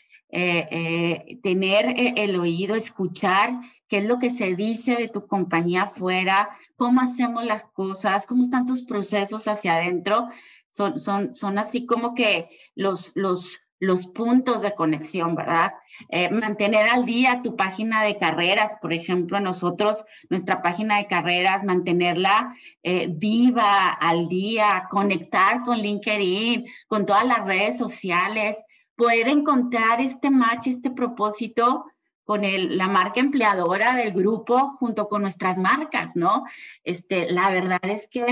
tener 1.43 1.95
el 2.17 2.39
oído, 2.39 2.77
escuchar 2.77 3.53
qué 3.91 3.99
es 3.99 4.05
lo 4.07 4.21
que 4.21 4.31
se 4.31 4.55
dice 4.55 4.95
de 4.95 5.09
tu 5.09 5.27
compañía 5.27 5.83
afuera, 5.83 6.49
cómo 6.77 7.01
hacemos 7.01 7.45
las 7.45 7.65
cosas, 7.73 8.25
cómo 8.25 8.45
están 8.45 8.65
tus 8.65 8.83
procesos 8.85 9.49
hacia 9.49 9.75
adentro. 9.75 10.29
Son, 10.71 10.99
son, 10.99 11.35
son 11.35 11.59
así 11.59 11.87
como 11.87 12.15
que 12.15 12.49
los, 12.77 13.11
los, 13.17 13.61
los 13.81 14.07
puntos 14.07 14.63
de 14.63 14.77
conexión, 14.77 15.35
¿verdad? 15.35 15.73
Eh, 16.09 16.31
mantener 16.31 16.89
al 16.89 17.05
día 17.05 17.43
tu 17.43 17.57
página 17.57 18.05
de 18.05 18.17
carreras, 18.17 18.75
por 18.81 18.93
ejemplo, 18.93 19.41
nosotros, 19.41 20.05
nuestra 20.29 20.63
página 20.63 20.99
de 20.99 21.09
carreras, 21.09 21.65
mantenerla 21.65 22.55
eh, 22.85 23.09
viva 23.11 23.89
al 23.89 24.29
día, 24.29 24.87
conectar 24.89 25.63
con 25.63 25.79
LinkedIn, 25.79 26.65
con 26.87 27.07
todas 27.07 27.25
las 27.25 27.45
redes 27.45 27.77
sociales, 27.77 28.57
poder 28.95 29.27
encontrar 29.27 30.01
este 30.01 30.31
match, 30.31 30.69
este 30.69 30.91
propósito 30.93 31.87
con 32.31 32.45
el, 32.45 32.79
la 32.79 32.87
marca 32.87 33.19
empleadora 33.19 33.97
del 33.97 34.13
grupo 34.13 34.77
junto 34.79 35.09
con 35.09 35.23
nuestras 35.23 35.59
marcas, 35.59 36.15
¿no? 36.15 36.45
Este, 36.85 37.29
la 37.29 37.51
verdad 37.51 37.81
es 37.83 38.07
que, 38.07 38.25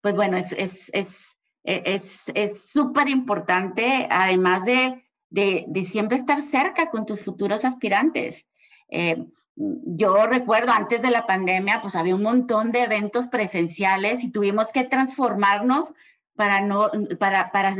pues 0.00 0.16
bueno, 0.16 0.36
es 0.36 0.50
es 0.50 0.90
es 0.90 1.36
es 1.62 2.58
súper 2.66 3.08
importante, 3.08 4.08
además 4.10 4.64
de, 4.64 5.04
de, 5.30 5.66
de, 5.68 5.84
siempre 5.84 6.16
estar 6.16 6.42
cerca 6.42 6.90
con 6.90 7.06
tus 7.06 7.20
futuros 7.22 7.64
aspirantes. 7.64 8.44
Eh, 8.88 9.24
yo 9.54 10.26
recuerdo 10.26 10.72
antes 10.72 11.00
de 11.00 11.12
la 11.12 11.24
pandemia, 11.24 11.80
pues 11.80 11.94
había 11.94 12.16
un 12.16 12.24
montón 12.24 12.72
de 12.72 12.82
eventos 12.82 13.28
presenciales 13.28 14.24
y 14.24 14.32
tuvimos 14.32 14.72
que 14.72 14.82
transformarnos 14.82 15.92
para, 16.34 16.60
no, 16.60 16.90
para, 17.20 17.52
para 17.52 17.76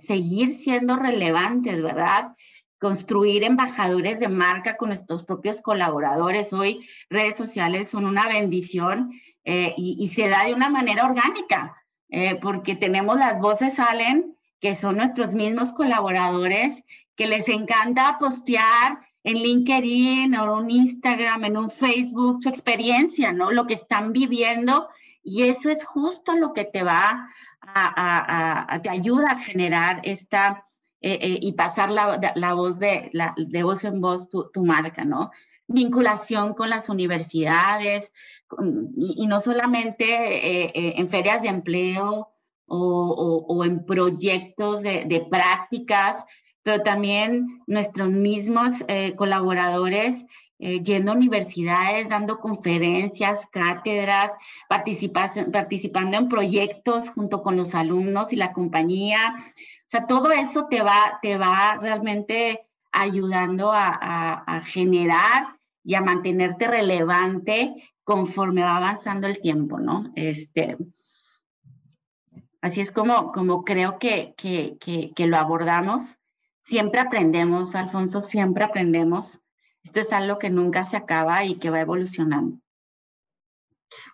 seguir 0.00 0.52
siendo 0.52 0.96
relevantes, 0.96 1.82
¿verdad? 1.82 2.32
Construir 2.78 3.44
embajadores 3.44 4.20
de 4.20 4.28
marca 4.28 4.76
con 4.76 4.88
nuestros 4.88 5.24
propios 5.24 5.60
colaboradores. 5.60 6.52
Hoy 6.52 6.88
redes 7.10 7.36
sociales 7.36 7.88
son 7.88 8.06
una 8.06 8.28
bendición 8.28 9.12
eh, 9.44 9.74
y, 9.76 10.06
se 10.08 10.28
da 10.28 10.44
de 10.44 10.54
una 10.54 10.68
manera 10.68 11.06
orgánica, 11.06 11.82
eh, 12.10 12.38
porque 12.40 12.76
tenemos 12.76 13.16
las 13.16 13.40
voces 13.40 13.74
salen, 13.74 14.36
que 14.60 14.74
son 14.74 14.96
nuestros 14.96 15.32
mismos 15.32 15.72
colaboradores, 15.72 16.82
que 17.16 17.26
les 17.26 17.48
encanta 17.48 18.18
postear 18.20 19.00
en 19.24 19.34
LinkedIn 19.34 20.34
o 20.36 20.60
en 20.60 20.70
Instagram, 20.70 21.44
en 21.44 21.56
un 21.56 21.70
Facebook, 21.70 22.42
su 22.42 22.48
experiencia, 22.48 23.32
¿no? 23.32 23.50
Lo 23.50 23.66
que 23.66 23.74
están 23.74 24.12
viviendo 24.12 24.88
y 25.22 25.42
eso 25.42 25.68
es 25.68 25.84
justo 25.84 26.36
lo 26.36 26.52
que 26.52 26.64
te 26.64 26.82
va 26.82 27.28
a, 27.60 28.80
te 28.82 28.88
ayuda 28.88 29.32
a 29.32 29.38
generar 29.38 30.00
esta 30.04 30.67
eh, 31.00 31.38
y 31.40 31.52
pasar 31.52 31.90
la, 31.90 32.54
voz 32.54 32.78
de, 32.78 33.10
la, 33.12 33.34
de 33.36 33.62
voz 33.62 33.84
en 33.84 34.00
voz 34.00 34.28
tu, 34.28 34.50
tu 34.52 34.64
marca, 34.64 35.04
¿no? 35.04 35.30
vinculación 35.68 36.54
con 36.54 36.70
las 36.70 36.88
universidades 36.88 38.10
y, 38.96 39.26
no 39.26 39.40
solamente 39.40 40.04
eh, 40.04 40.72
eh, 40.74 40.94
en 40.96 41.08
ferias 41.08 41.42
de 41.42 41.48
empleo 41.48 42.30
o, 42.66 43.64
en 43.64 43.86
proyectos 43.86 44.82
de, 44.82 45.26
prácticas, 45.30 46.24
pero 46.62 46.82
también 46.82 47.62
nuestros 47.66 48.10
mismos 48.10 48.72
eh, 48.88 49.14
colaboradores 49.14 50.24
yendo 50.58 51.12
a 51.12 51.14
universidades, 51.14 52.08
dando 52.08 52.40
conferencias, 52.40 53.38
cátedras, 53.52 54.32
participando 54.68 56.18
en 56.18 56.28
proyectos 56.28 57.08
junto 57.10 57.42
con 57.42 57.56
los 57.56 57.76
alumnos 57.76 58.32
y 58.32 58.36
la 58.36 58.52
compañía. 58.52 59.54
Sea, 59.88 60.06
todo 60.06 60.30
eso 60.30 60.66
te 60.70 60.82
va, 60.82 61.18
te 61.20 61.36
va 61.36 61.78
realmente 61.80 62.68
ayudando 62.92 63.72
a 63.72 64.60
generar 64.64 65.58
y 65.82 65.94
a 65.94 66.00
mantenerte 66.00 66.68
relevante 66.68 67.74
conforme 68.08 68.62
va 68.62 68.76
avanzando 68.76 69.26
el 69.26 69.38
tiempo, 69.38 69.78
¿no? 69.78 70.10
Este, 70.16 70.78
así 72.62 72.80
es 72.80 72.90
como, 72.90 73.32
como 73.32 73.64
creo 73.64 73.98
que, 73.98 74.32
que, 74.34 74.78
que, 74.78 75.26
lo 75.26 75.36
abordamos. 75.36 76.16
Siempre 76.62 77.00
aprendemos, 77.00 77.74
Alfonso, 77.74 78.22
siempre 78.22 78.64
aprendemos. 78.64 79.42
Esto 79.84 80.00
es 80.00 80.10
algo 80.14 80.38
que 80.38 80.48
nunca 80.48 80.86
se 80.86 80.96
acaba 80.96 81.44
y 81.44 81.58
que 81.58 81.68
va 81.68 81.80
evolucionando. 81.80 82.58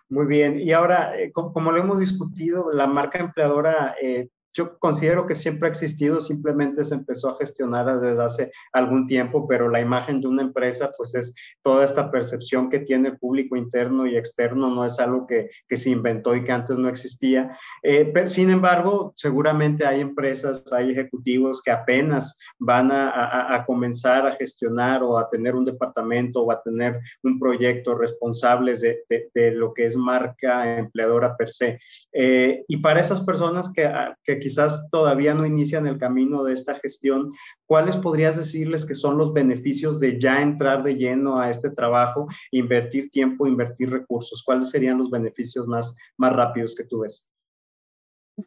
Muy 0.09 0.25
bien, 0.25 0.59
y 0.59 0.73
ahora, 0.73 1.17
eh, 1.17 1.31
como, 1.31 1.71
lo 1.71 1.77
hemos 1.77 2.01
discutido, 2.01 2.73
la 2.73 2.87
marca 2.87 3.19
empleadora 3.19 3.95
eh, 4.01 4.27
yo 4.55 4.79
considero 4.79 5.27
que 5.27 5.35
siempre 5.35 5.67
ha 5.67 5.71
existido, 5.71 6.21
simplemente 6.21 6.83
se 6.83 6.95
empezó 6.95 7.29
a 7.29 7.37
gestionar 7.37 7.99
desde 7.99 8.23
hace 8.23 8.51
algún 8.71 9.05
tiempo, 9.05 9.47
pero 9.47 9.69
la 9.69 9.81
imagen 9.81 10.21
de 10.21 10.27
una 10.27 10.43
empresa, 10.43 10.91
pues 10.97 11.13
es 11.13 11.35
toda 11.61 11.83
esta 11.83 12.09
percepción 12.09 12.69
que 12.69 12.79
tiene 12.79 13.09
el 13.09 13.19
público 13.19 13.57
interno 13.57 14.07
y 14.07 14.15
externo, 14.15 14.73
no 14.73 14.85
es 14.85 14.97
algo 14.99 15.27
que, 15.27 15.49
que 15.67 15.75
se 15.75 15.89
inventó 15.89 16.35
y 16.35 16.43
que 16.45 16.53
antes 16.53 16.77
no 16.77 16.87
existía. 16.87 17.57
Eh, 17.83 18.09
pero, 18.13 18.27
sin 18.27 18.49
embargo, 18.49 19.11
seguramente 19.15 19.85
hay 19.85 19.99
empresas, 19.99 20.71
hay 20.71 20.91
ejecutivos 20.91 21.61
que 21.61 21.71
apenas 21.71 22.39
van 22.57 22.91
a, 22.91 23.55
a, 23.55 23.65
comenzar 23.65 24.25
a 24.25 24.31
gestionar 24.31 25.03
o 25.03 25.17
a 25.17 25.29
tener 25.29 25.55
un 25.55 25.65
departamento 25.65 26.43
o 26.43 26.51
a 26.51 26.61
tener 26.61 26.99
un 27.23 27.39
proyecto 27.39 27.95
responsables 27.95 28.81
de, 28.81 29.03
de, 29.33 29.51
lo 29.51 29.73
que 29.73 29.85
es 29.85 29.97
marca 29.97 30.77
empleadora 30.77 31.35
per 31.35 31.49
se. 31.49 31.79
Eh, 32.13 32.63
y 32.67 32.77
para 32.77 33.01
esas 33.01 33.21
personas 33.21 33.71
que, 33.73 33.91
que 34.23 34.44
quizás 34.45 34.91
todavía 34.91 35.33
no 35.33 35.43
inician 35.43 35.87
el 35.87 35.97
camino 35.97 36.43
de 36.43 36.53
esta 36.53 36.75
gestión, 36.75 37.33
¿cuáles 37.65 37.97
podrías 37.97 38.37
decirles 38.37 38.85
que 38.85 38.93
son 38.93 39.17
los 39.17 39.33
beneficios 39.33 39.99
de 39.99 40.19
ya 40.19 40.39
entrar 40.39 40.83
de 40.83 40.97
lleno 40.97 41.39
a 41.39 41.49
este 41.49 41.71
trabajo, 41.71 42.27
invertir 42.51 43.09
tiempo, 43.09 43.47
invertir 43.47 43.89
recursos? 43.89 44.43
¿Cuáles 44.43 44.69
serían 44.69 44.99
los 44.99 45.09
beneficios 45.09 45.65
más, 45.65 45.97
más 46.17 46.31
rápidos 46.31 46.75
que 46.75 46.83
tú 46.83 46.99
ves? 46.99 47.31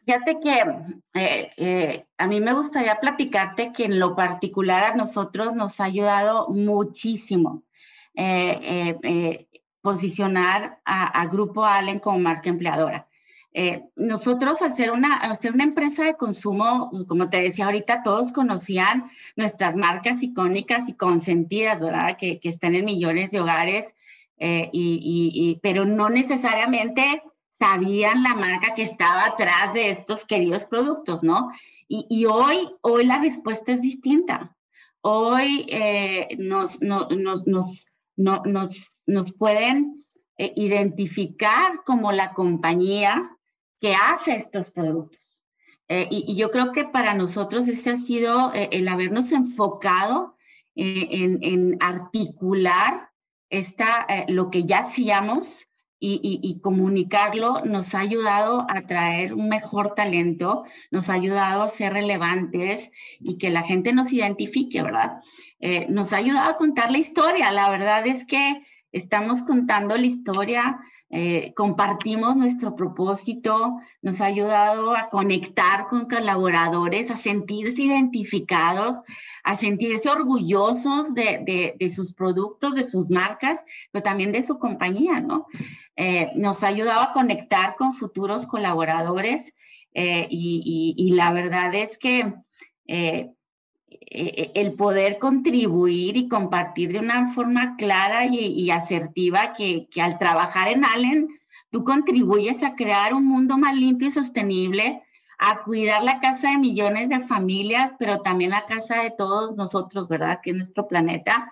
Fíjate 0.05 0.39
que 0.39 1.19
eh, 1.19 1.51
eh, 1.57 2.05
a 2.17 2.27
mí 2.27 2.39
me 2.39 2.53
gustaría 2.53 2.95
platicarte 2.95 3.73
que 3.73 3.83
en 3.83 3.99
lo 3.99 4.15
particular 4.15 4.85
a 4.85 4.95
nosotros 4.95 5.53
nos 5.53 5.81
ha 5.81 5.83
ayudado 5.83 6.47
muchísimo 6.47 7.65
eh, 8.15 9.45
posicionar 9.81 10.79
a, 10.85 11.21
a, 11.21 11.25
Grupo 11.25 11.65
Allen 11.65 11.99
como 11.99 12.19
marca 12.19 12.49
empleadora. 12.49 13.08
Eh, 13.61 13.83
nosotros, 13.97 14.61
al 14.61 14.73
ser, 14.73 14.89
una, 14.89 15.19
una 15.53 15.63
empresa 15.65 16.05
de 16.05 16.15
consumo, 16.15 16.89
como 17.09 17.29
te 17.29 17.41
decía 17.41 17.65
ahorita, 17.65 18.03
todos 18.03 18.31
conocían 18.31 19.11
nuestras 19.35 19.75
marcas 19.75 20.23
icónicas 20.23 20.87
y 20.87 20.93
consentidas, 20.93 21.77
¿verdad? 21.81 22.15
Que, 22.17 22.39
que 22.39 22.47
están 22.47 22.73
en 22.73 22.85
millones 22.85 23.31
de 23.31 23.41
hogares, 23.41 23.83
eh, 24.37 24.69
y, 24.71 25.59
pero 25.61 25.83
no 25.83 26.09
necesariamente 26.09 27.21
sabían 27.49 28.23
la 28.23 28.33
marca 28.33 28.75
que 28.75 28.83
estaba 28.83 29.25
atrás 29.25 29.73
de 29.73 29.89
estos 29.89 30.23
queridos 30.23 30.63
productos, 30.63 31.21
¿no? 31.21 31.51
Y, 31.89 32.23
hoy, 32.27 32.59
hoy 32.79 33.05
la 33.05 33.19
respuesta 33.19 33.73
es 33.73 33.81
distinta. 33.81 34.55
Hoy 35.01 35.65
eh, 35.67 36.29
nos, 36.37 36.81
nos, 36.81 37.09
nos, 37.09 37.45
nos, 38.15 38.45
nos, 39.05 39.33
pueden 39.33 40.05
identificar 40.37 41.83
como 41.83 42.13
la 42.13 42.31
compañía 42.31 43.35
que 43.79 43.93
hace 43.93 44.35
estos 44.35 44.69
productos. 44.71 45.19
Eh, 45.89 46.07
y, 46.11 46.35
yo 46.35 46.51
creo 46.51 46.71
que 46.71 46.85
para 46.85 47.15
nosotros 47.15 47.67
ese 47.67 47.89
ha 47.89 47.97
sido 47.97 48.53
eh, 48.53 48.69
el 48.71 48.87
habernos 48.87 49.31
enfocado 49.31 50.37
eh, 50.75 51.07
en, 51.11 51.77
articular 51.79 53.09
esta, 53.49 54.05
lo 54.27 54.51
que 54.51 54.65
ya 54.65 54.79
hacíamos 54.79 55.65
y, 55.99 56.19
y, 56.21 56.61
comunicarlo 56.61 57.61
nos 57.65 57.95
ha 57.95 57.99
ayudado 57.99 58.67
a 58.69 58.81
traer 58.85 59.33
un 59.33 59.49
mejor 59.49 59.95
talento, 59.95 60.63
nos 60.91 61.09
ha 61.09 61.13
ayudado 61.13 61.63
a 61.63 61.67
ser 61.67 61.93
relevantes 61.93 62.91
y 63.19 63.39
que 63.39 63.49
la 63.49 63.63
gente 63.63 63.91
nos 63.91 64.13
identifique, 64.13 64.83
¿verdad? 64.83 65.17
nos 65.89 66.13
ha 66.13 66.17
ayudado 66.17 66.51
a 66.51 66.57
contar 66.57 66.91
la 66.91 66.99
historia. 66.99 67.51
La 67.51 67.69
verdad 67.69 68.05
es 68.07 68.25
que 68.25 68.63
estamos 68.91 69.41
contando 69.41 69.97
la 69.97 70.05
historia, 70.05 70.79
eh, 71.11 71.53
compartimos 71.55 72.35
nuestro 72.35 72.75
propósito, 72.75 73.79
nos 74.01 74.21
ha 74.21 74.25
ayudado 74.25 74.95
a 74.95 75.09
conectar 75.09 75.87
con 75.87 76.07
colaboradores, 76.07 77.09
a 77.09 77.15
sentirse 77.15 77.81
identificados, 77.81 78.97
a 79.43 79.55
sentirse 79.55 80.07
orgullosos 80.07 81.13
de, 81.15 81.91
sus 81.93 82.13
productos, 82.13 82.75
de 82.75 82.83
sus 82.83 83.09
marcas, 83.09 83.59
pero 83.91 84.03
también 84.03 84.31
de 84.31 84.45
su 84.45 84.59
compañía, 84.59 85.19
¿no? 85.19 85.47
Eh, 85.95 86.31
nos 86.35 86.63
ha 86.63 86.67
ayudado 86.67 87.01
a 87.01 87.11
conectar 87.11 87.75
con 87.75 87.93
futuros 87.95 88.45
colaboradores 88.45 89.53
eh, 89.93 90.27
y, 90.29 91.11
la 91.15 91.31
verdad 91.31 91.73
es 91.73 91.97
que 91.97 92.35
el 94.09 94.73
poder 94.73 95.19
contribuir 95.19 96.17
y 96.17 96.27
compartir 96.27 96.91
de 96.91 96.99
una 96.99 97.27
forma 97.27 97.75
clara 97.77 98.25
y, 98.25 98.69
asertiva 98.71 99.53
que, 99.53 99.87
al 100.01 100.17
trabajar 100.17 100.67
en 100.67 100.83
Allen, 100.83 101.27
tú 101.69 101.83
contribuyes 101.83 102.63
a 102.63 102.75
crear 102.75 103.13
un 103.13 103.25
mundo 103.25 103.57
más 103.57 103.75
limpio 103.75 104.07
y 104.07 104.11
sostenible, 104.11 105.03
a 105.37 105.61
cuidar 105.61 106.03
la 106.03 106.19
casa 106.19 106.51
de 106.51 106.57
millones 106.57 107.09
de 107.09 107.19
familias, 107.19 107.93
pero 107.99 108.21
también 108.21 108.49
la 108.49 108.65
casa 108.65 109.03
de 109.03 109.11
todos 109.11 109.55
nosotros, 109.55 110.07
¿verdad? 110.07 110.39
Que 110.41 110.49
es 110.49 110.55
nuestro 110.55 110.87
planeta. 110.87 111.51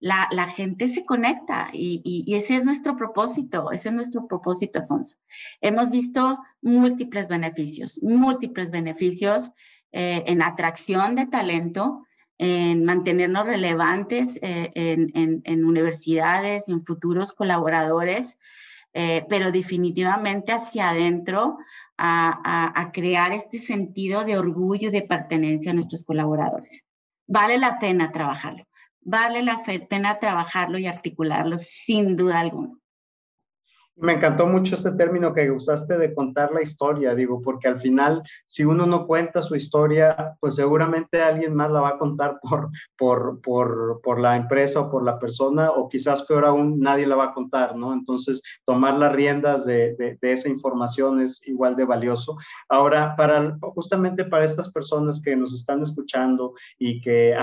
La, 0.00 0.28
la 0.30 0.48
gente 0.48 0.88
se 0.88 1.04
conecta 1.04 1.70
y, 1.72 2.00
y, 2.04 2.34
ese 2.36 2.56
es 2.56 2.64
nuestro 2.64 2.96
propósito, 2.96 3.70
ese 3.72 3.88
es 3.88 3.94
nuestro 3.94 4.26
propósito, 4.26 4.78
Alfonso. 4.78 5.16
Hemos 5.60 5.90
visto 5.90 6.38
múltiples 6.62 7.28
beneficios, 7.28 8.00
múltiples 8.02 8.70
beneficios 8.70 9.50
eh, 9.92 10.24
en 10.26 10.42
atracción 10.42 11.14
de 11.14 11.26
talento, 11.26 12.04
en 12.38 12.84
mantenernos 12.84 13.46
relevantes 13.46 14.38
eh, 14.42 14.70
en, 14.74 15.64
universidades, 15.64 16.68
en 16.68 16.84
futuros 16.84 17.32
colaboradores, 17.32 18.38
eh, 18.94 19.24
pero 19.28 19.50
definitivamente 19.50 20.52
hacia 20.52 20.90
adentro 20.90 21.58
a, 21.96 22.72
a, 22.80 22.92
crear 22.92 23.32
este 23.32 23.58
sentido 23.58 24.24
de 24.24 24.38
orgullo 24.38 24.88
y 24.88 24.92
de 24.92 25.02
pertenencia 25.02 25.72
a 25.72 25.74
nuestros 25.74 26.04
colaboradores. 26.04 26.84
Vale 27.26 27.58
la 27.58 27.78
pena 27.78 28.12
trabajarlo, 28.12 28.66
vale 29.00 29.42
la 29.42 29.60
pena 29.88 30.18
trabajarlo 30.18 30.78
y 30.78 30.86
articularlo 30.86 31.58
sin 31.58 32.16
duda 32.16 32.40
alguna. 32.40 32.77
Me 34.00 34.14
encantó 34.14 34.46
mucho 34.46 34.76
este 34.76 34.92
término 34.92 35.34
que 35.34 35.50
usaste 35.50 35.98
de 35.98 36.14
contar 36.14 36.52
la 36.52 36.62
historia, 36.62 37.14
digo, 37.14 37.42
porque 37.42 37.66
al 37.68 37.78
final, 37.78 38.22
si 38.44 38.64
uno 38.64 38.86
no 38.86 39.06
cuenta 39.06 39.42
su 39.42 39.56
historia, 39.56 40.36
pues 40.40 40.54
seguramente 40.54 41.20
alguien 41.20 41.54
más 41.54 41.70
la 41.70 41.80
va 41.80 41.88
a 41.90 41.98
contar 41.98 42.38
por, 42.42 42.70
por, 42.96 43.40
por, 43.40 44.00
por 44.02 44.20
la 44.20 44.36
empresa 44.36 44.80
o 44.80 44.90
por 44.90 45.04
la 45.04 45.18
persona, 45.18 45.70
o 45.70 45.88
quizás 45.88 46.22
peor 46.22 46.44
aún, 46.44 46.78
nadie 46.78 47.06
la 47.06 47.16
va 47.16 47.24
a 47.24 47.34
contar, 47.34 47.76
¿no? 47.76 47.92
Entonces, 47.92 48.42
tomar 48.64 48.96
las 48.98 49.12
riendas 49.12 49.64
de, 49.64 49.94
de, 49.96 50.16
esa 50.32 50.48
información 50.48 51.20
es 51.20 51.46
igual 51.48 51.74
de 51.74 51.84
valioso. 51.84 52.36
Ahora, 52.68 53.16
para, 53.16 53.58
justamente 53.60 54.24
para 54.24 54.44
estas 54.44 54.70
personas 54.70 55.20
que 55.22 55.36
nos 55.36 55.54
están 55.54 55.82
escuchando 55.82 56.54
y 56.78 57.00
que 57.00 57.36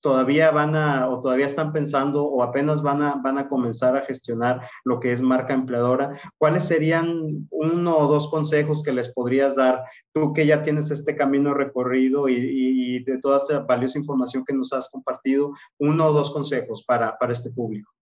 todavía 0.00 0.50
van 0.50 0.76
a 0.76 1.08
o 1.08 1.20
todavía 1.20 1.46
están 1.46 1.72
pensando 1.72 2.24
o 2.24 2.42
apenas 2.42 2.82
van 2.82 3.02
a, 3.02 3.16
van 3.16 3.38
a 3.38 3.48
comenzar 3.48 3.96
a 3.96 4.04
gestionar 4.04 4.68
lo 4.84 5.00
que 5.00 5.12
es 5.12 5.22
marca 5.22 5.54
empleadora, 5.54 6.18
¿cuáles 6.38 6.64
serían 6.64 7.46
uno 7.50 7.98
o 7.98 8.08
dos 8.08 8.30
consejos 8.30 8.82
que 8.82 8.92
les 8.92 9.12
podrías 9.12 9.56
dar 9.56 9.84
tú 10.12 10.32
que 10.32 10.46
ya 10.46 10.62
tienes 10.62 10.90
este 10.90 11.16
camino 11.16 11.54
recorrido 11.54 12.28
y, 12.28 13.02
de 13.04 13.18
toda 13.18 13.36
esta 13.36 13.60
valiosa 13.60 13.98
información 13.98 14.44
que 14.44 14.54
nos 14.54 14.72
has 14.72 14.90
compartido, 14.90 15.52
uno 15.78 16.06
o 16.06 16.12
dos 16.12 16.32
consejos 16.32 16.84
para, 16.84 17.16
para 17.18 17.32
este 17.32 17.50
público? 17.50 17.92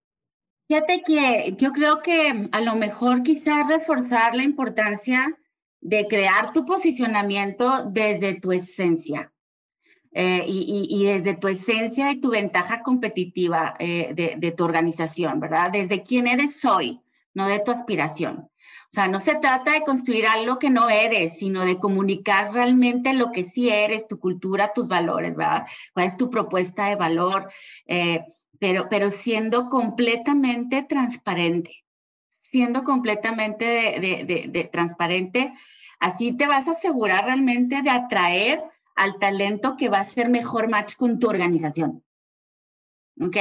Fíjate 0.68 1.02
que 1.07 1.54
yo 1.59 1.72
creo 1.72 2.00
que 2.00 2.48
a 2.50 2.61
lo 2.61 2.74
mejor 2.76 3.22
quizás 3.22 3.68
reforzar 3.68 4.35
la 4.35 4.44
importancia 4.44 5.38
de 5.83 6.07
crear 6.09 6.52
tu 6.52 6.64
posicionamiento 6.64 7.85
desde 7.90 8.40
tu 8.40 8.52
esencia. 8.52 9.34
Eh, 10.16 10.44
y, 10.46 11.05
desde 11.07 11.35
tu 11.35 11.48
esencia 11.48 12.12
y 12.12 12.20
tu 12.20 12.31
ventaja 12.31 12.83
competitiva 12.83 13.74
eh, 13.81 14.12
de, 14.14 14.53
tu 14.53 14.62
organización, 14.62 15.40
¿verdad? 15.40 15.72
Desde 15.72 16.05
quién 16.05 16.29
eres 16.29 16.64
hoy, 16.64 17.00
no 17.35 17.48
de 17.48 17.59
tu 17.59 17.72
aspiración. 17.72 18.48
O 18.90 18.92
sea, 18.92 19.09
no 19.09 19.18
se 19.18 19.35
trata 19.35 19.72
de 19.72 19.83
construir 19.83 20.27
algo 20.29 20.61
que 20.61 20.70
no 20.70 20.88
eres, 20.88 21.37
sino 21.40 21.64
de 21.64 21.81
comunicar 21.81 22.53
realmente 22.53 23.12
lo 23.12 23.33
que 23.33 23.42
sí 23.42 23.70
eres, 23.70 24.07
tu 24.07 24.20
cultura, 24.20 24.72
tus 24.72 24.87
valores, 24.87 25.35
¿verdad? 25.35 25.66
¿Cuál 25.92 26.07
es 26.07 26.16
tu 26.16 26.31
propuesta 26.31 26.87
de 26.87 26.94
valor? 26.94 27.50
Eh, 27.87 28.24
pero, 28.61 28.87
pero 28.88 29.11
siendo 29.11 29.68
completamente 29.68 30.85
transparente, 30.85 31.85
siendo 32.53 32.85
completamente 32.85 33.64
de 33.98 34.70
transparente, 34.72 35.53
así 35.98 36.31
te 36.37 36.46
vas 36.46 36.68
a 36.68 36.72
asegurar 36.72 37.24
realmente 37.24 37.83
de 37.83 37.90
atraer 37.90 38.62
al 38.94 39.18
talento 39.18 39.76
que 39.76 39.88
va 39.88 39.98
a 39.98 40.04
ser 40.04 40.28
mejor 40.28 40.68
match 40.68 40.94
con 40.96 41.18
tu 41.18 41.28
organización. 41.28 42.02
¿Ok? 43.20 43.37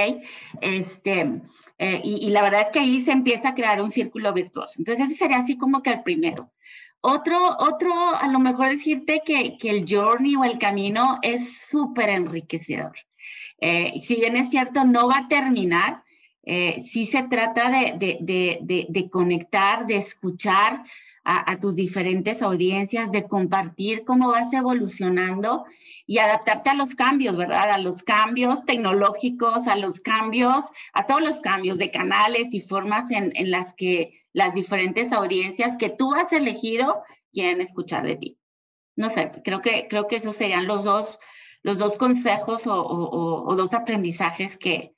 Este, 0.62 1.42
eh, 1.80 2.02
y, 2.04 2.30
la 2.30 2.44
verdad 2.44 2.62
es 2.62 2.72
que 2.72 2.80
ahí 2.80 3.02
se 3.02 3.12
empieza 3.12 3.50
a 3.50 3.56
crear 3.56 3.82
un 3.82 3.90
círculo 3.90 4.32
virtuoso. 4.32 4.76
Entonces, 4.78 5.08
ese 5.08 5.16
sería 5.16 5.38
así 5.38 5.58
como 5.58 5.82
que 5.82 5.92
el 5.92 6.04
primero. 6.04 6.52
Otro, 7.02 7.58
otro, 7.58 8.16
a 8.16 8.28
lo 8.28 8.40
mejor 8.40 8.70
decirte 8.70 9.22
que, 9.26 9.58
que 9.58 9.70
el 9.70 9.86
journey 9.88 10.36
o 10.36 10.44
el 10.44 10.58
camino 10.58 11.20
es 11.22 11.58
súper 11.68 12.10
enriquecedor. 12.10 12.94
Eh, 13.60 14.00
si 14.00 14.16
bien 14.16 14.38
es 14.38 14.50
cierto, 14.50 14.86
no 14.86 15.08
va 15.08 15.18
a 15.18 15.28
terminar, 15.28 16.04
eh, 16.44 16.82
sí 16.84 17.06
se 17.06 17.24
trata 17.24 17.70
de, 17.70 17.96
de, 17.98 18.60
de, 18.62 18.86
de 18.90 19.10
conectar, 19.10 19.88
de 19.88 19.98
escuchar, 19.98 20.84
a, 21.26 21.60
tus 21.60 21.76
diferentes 21.76 22.42
audiencias, 22.42 23.12
de 23.12 23.28
compartir 23.28 24.04
cómo 24.04 24.30
vas 24.30 24.52
evolucionando 24.54 25.66
y 26.06 26.18
adaptarte 26.18 26.70
a 26.70 26.74
los 26.74 26.96
cambios, 26.96 27.38
¿verdad? 27.38 27.72
A 27.72 27.78
los 27.78 28.04
cambios 28.04 28.66
tecnológicos, 28.66 29.68
a 29.68 29.78
los 29.78 30.02
cambios, 30.02 30.66
a 30.92 31.06
todos 31.06 31.22
los 31.22 31.40
cambios 31.40 31.78
de 31.78 31.92
canales 31.92 32.54
y 32.54 32.62
formas 32.62 33.10
en, 33.12 33.32
las 33.52 33.74
que 33.74 34.22
las 34.34 34.54
diferentes 34.54 35.12
audiencias 35.14 35.78
que 35.78 35.90
tú 35.90 36.14
has 36.14 36.32
elegido 36.34 37.04
quieren 37.32 37.62
escuchar 37.62 38.06
de 38.06 38.18
ti. 38.18 38.40
No 38.96 39.10
sé, 39.10 39.32
creo 39.44 39.62
que, 39.62 39.88
creo 39.90 40.08
que 40.08 40.18
esos 40.18 40.36
serían 40.36 40.68
los 40.68 40.84
dos, 40.84 41.20
los 41.62 41.78
dos 41.78 41.96
consejos 41.96 42.68
o, 42.68 42.84
o 42.86 43.56
dos 43.56 43.74
aprendizajes 43.74 44.58
que, 44.58 44.93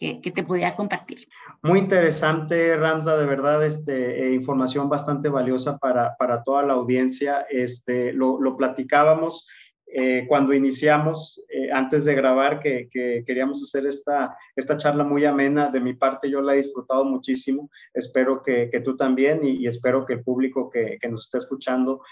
que, 0.00 0.32
te 0.34 0.42
podía 0.42 0.72
compartir. 0.72 1.28
Muy 1.62 1.78
interesante, 1.78 2.74
Ramsa, 2.76 3.18
de 3.18 3.26
verdad, 3.26 3.64
este, 3.64 4.24
eh, 4.24 4.32
información 4.32 4.88
bastante 4.88 5.28
valiosa 5.28 5.76
para, 5.76 6.16
para, 6.16 6.42
toda 6.42 6.62
la 6.62 6.72
audiencia. 6.72 7.46
Este, 7.50 8.12
lo, 8.14 8.40
lo 8.40 8.56
platicábamos 8.56 9.46
eh, 9.92 10.24
cuando 10.26 10.54
iniciamos, 10.54 11.44
eh, 11.48 11.70
antes 11.70 12.06
de 12.06 12.14
grabar, 12.14 12.60
que, 12.60 12.88
que, 12.90 13.24
queríamos 13.26 13.62
hacer 13.62 13.86
esta, 13.86 14.34
esta 14.56 14.78
charla 14.78 15.04
muy 15.04 15.26
amena. 15.26 15.68
De 15.68 15.80
mi 15.80 15.92
parte, 15.92 16.30
yo 16.30 16.40
la 16.40 16.54
he 16.54 16.62
disfrutado 16.62 17.04
muchísimo. 17.04 17.68
Espero 17.92 18.42
que, 18.42 18.70
que 18.70 18.80
tú 18.80 18.96
también 18.96 19.40
y, 19.44 19.66
espero 19.66 20.06
que 20.06 20.14
el 20.14 20.22
público 20.22 20.70
que, 20.70 20.98
nos 21.10 21.26
está 21.26 21.38
escuchando 21.38 22.02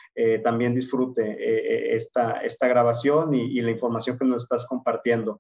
también 0.42 0.74
disfrute 0.74 1.94
esta, 1.94 2.40
esta 2.40 2.66
grabación 2.66 3.33
y, 3.33 3.59
y 3.59 3.62
la 3.62 3.70
información 3.70 4.18
que 4.18 4.24
nos 4.24 4.42
estás 4.42 4.66
compartiendo. 4.66 5.38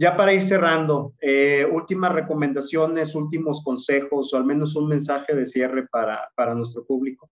Ya 0.00 0.16
para 0.16 0.32
ir 0.32 0.42
cerrando, 0.42 1.14
eh, 1.20 1.66
últimas 1.70 2.12
recomendaciones, 2.12 3.16
últimos 3.16 3.62
consejos 3.64 4.32
o 4.32 4.36
al 4.36 4.44
menos 4.44 4.76
un 4.76 4.86
mensaje 4.86 5.34
de 5.34 5.44
cierre 5.44 5.88
para, 5.88 6.30
para 6.36 6.54
nuestro 6.54 6.86
público. 6.86 7.28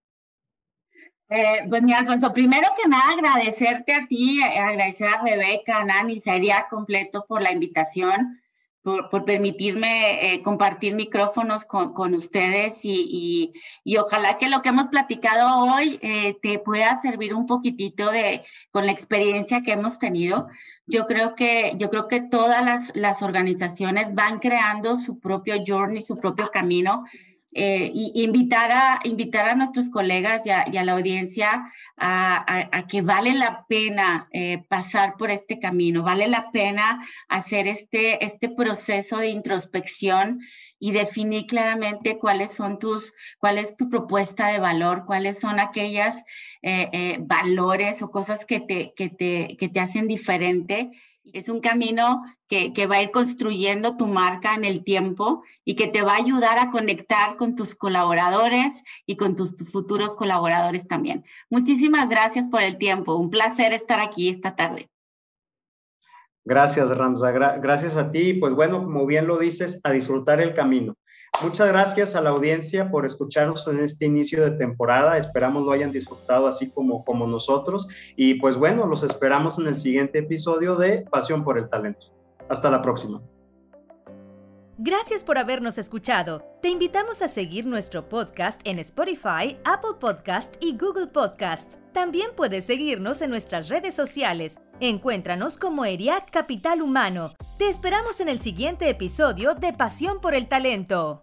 Eh, 1.28 1.64
pues 1.68 1.82
mi 1.82 1.92
Alfonso, 1.92 2.32
primero 2.32 2.68
que 2.80 2.88
nada 2.88 3.12
agradecerte 3.12 3.92
a 3.92 4.06
ti, 4.06 4.40
eh, 4.40 4.58
agradecer 4.58 5.08
a 5.08 5.22
Rebeca, 5.22 5.78
a 5.78 5.84
Nani, 5.84 6.20
sería 6.20 6.66
completo 6.68 7.24
por 7.28 7.42
la 7.42 7.52
invitación 7.52 8.40
por, 8.86 9.24
permitirme 9.24 10.34
eh, 10.34 10.42
compartir 10.42 10.94
micrófonos 10.94 11.64
con, 11.64 11.92
con 11.92 12.14
ustedes 12.14 12.84
y, 12.84 13.52
y, 13.82 13.96
ojalá 13.96 14.38
que 14.38 14.48
lo 14.48 14.62
que 14.62 14.68
hemos 14.68 14.86
platicado 14.86 15.64
hoy 15.64 15.98
eh, 16.02 16.36
te 16.40 16.60
pueda 16.60 17.00
servir 17.00 17.34
un 17.34 17.46
poquitito 17.46 18.12
de, 18.12 18.44
con 18.70 18.86
la 18.86 18.92
experiencia 18.92 19.60
que 19.60 19.72
hemos 19.72 19.98
tenido. 19.98 20.46
Yo 20.86 21.06
creo 21.06 21.34
que, 21.34 21.72
yo 21.76 21.90
creo 21.90 22.06
que 22.06 22.20
todas 22.20 22.64
las, 22.64 22.94
las 22.94 23.22
organizaciones 23.22 24.14
van 24.14 24.38
creando 24.38 24.96
su 24.96 25.18
propio 25.18 25.56
journey, 25.66 26.00
su 26.00 26.16
propio 26.16 26.52
camino 26.52 27.06
eh, 27.58 27.90
invitar, 27.94 28.70
a, 28.70 29.00
invitar 29.04 29.48
a 29.48 29.54
nuestros 29.54 29.88
colegas 29.88 30.42
y 30.44 30.50
a, 30.50 30.84
la 30.84 30.92
audiencia 30.92 31.64
a, 31.96 32.84
que 32.86 33.00
vale 33.00 33.32
la 33.32 33.64
pena 33.66 34.28
eh, 34.30 34.62
pasar 34.68 35.16
por 35.16 35.30
este 35.30 35.58
camino, 35.58 36.02
vale 36.02 36.28
la 36.28 36.50
pena 36.52 37.02
hacer 37.28 37.66
este, 37.66 38.22
este 38.22 38.50
proceso 38.50 39.16
de 39.16 39.28
introspección 39.28 40.40
y 40.78 40.92
definir 40.92 41.46
claramente 41.46 42.18
cuáles 42.18 42.52
son 42.52 42.78
tus, 42.78 43.14
cuál 43.38 43.56
es 43.56 43.74
tu 43.74 43.88
propuesta 43.88 44.48
de 44.48 44.58
valor, 44.58 45.04
cuáles 45.06 45.40
son 45.40 45.58
aquellas 45.58 46.24
eh, 46.60 47.16
valores 47.20 48.02
o 48.02 48.10
cosas 48.10 48.44
que 48.44 48.60
te, 48.60 48.92
que 48.94 49.08
te, 49.08 49.56
que 49.58 49.70
te 49.70 49.80
hacen 49.80 50.06
diferente 50.06 50.90
es 51.32 51.48
un 51.48 51.60
camino 51.60 52.22
que, 52.48 52.86
va 52.86 52.96
a 52.96 53.02
ir 53.02 53.10
construyendo 53.10 53.96
tu 53.96 54.06
marca 54.06 54.54
en 54.54 54.64
el 54.64 54.84
tiempo 54.84 55.42
y 55.64 55.74
que 55.74 55.88
te 55.88 56.02
va 56.02 56.12
a 56.12 56.18
ayudar 56.18 56.58
a 56.58 56.70
conectar 56.70 57.36
con 57.36 57.56
tus 57.56 57.74
colaboradores 57.74 58.82
y 59.06 59.16
con 59.16 59.36
tus, 59.36 59.54
futuros 59.70 60.14
colaboradores 60.14 60.86
también. 60.86 61.24
Muchísimas 61.50 62.08
gracias 62.08 62.46
por 62.48 62.62
el 62.62 62.78
tiempo. 62.78 63.16
Un 63.16 63.30
placer 63.30 63.72
estar 63.72 64.00
aquí 64.00 64.28
esta 64.28 64.54
tarde. 64.54 64.90
Gracias, 66.44 66.88
Ramsa. 66.90 67.32
gracias 67.32 67.96
a 67.96 68.10
ti. 68.10 68.34
Pues 68.34 68.54
bueno, 68.54 68.84
como 68.84 69.04
bien 69.04 69.26
lo 69.26 69.38
dices, 69.38 69.80
a 69.82 69.90
disfrutar 69.90 70.40
el 70.40 70.54
camino. 70.54 70.94
Muchas 71.42 71.68
gracias 71.68 72.16
a 72.16 72.22
la 72.22 72.30
audiencia 72.30 72.90
por 72.90 73.04
escucharnos 73.04 73.66
en 73.68 73.80
este 73.80 74.06
inicio 74.06 74.42
de 74.42 74.52
temporada. 74.52 75.18
Esperamos 75.18 75.64
lo 75.64 75.72
hayan 75.72 75.92
disfrutado 75.92 76.46
así 76.46 76.70
como, 76.70 77.04
como 77.04 77.26
nosotros. 77.26 77.88
Y 78.16 78.34
pues 78.34 78.56
bueno, 78.56 78.86
los 78.86 79.02
esperamos 79.02 79.58
en 79.58 79.66
el 79.66 79.76
siguiente 79.76 80.20
episodio 80.20 80.76
de 80.76 81.06
Pasión 81.10 81.44
por 81.44 81.58
el 81.58 81.68
Talento. 81.68 82.08
Hasta 82.48 82.70
la 82.70 82.80
próxima. 82.80 83.20
Gracias 84.78 85.24
por 85.24 85.38
habernos 85.38 85.78
escuchado. 85.78 86.42
Te 86.60 86.68
invitamos 86.68 87.22
a 87.22 87.28
seguir 87.28 87.64
nuestro 87.64 88.08
podcast 88.10 88.60
en 88.64 88.78
Spotify, 88.78 89.58
Apple 89.64 89.96
Podcast 89.98 90.56
y 90.60 90.76
Google 90.76 91.06
Podcast. 91.06 91.80
También 91.92 92.30
puedes 92.36 92.64
seguirnos 92.66 93.22
en 93.22 93.30
nuestras 93.30 93.70
redes 93.70 93.94
sociales. 93.94 94.58
Encuéntranos 94.80 95.56
como 95.56 95.86
ERIAC 95.86 96.30
Capital 96.30 96.82
Humano. 96.82 97.32
Te 97.56 97.68
esperamos 97.68 98.20
en 98.20 98.28
el 98.28 98.40
siguiente 98.40 98.90
episodio 98.90 99.54
de 99.54 99.72
Pasión 99.72 100.20
por 100.20 100.34
el 100.34 100.46
Talento. 100.46 101.22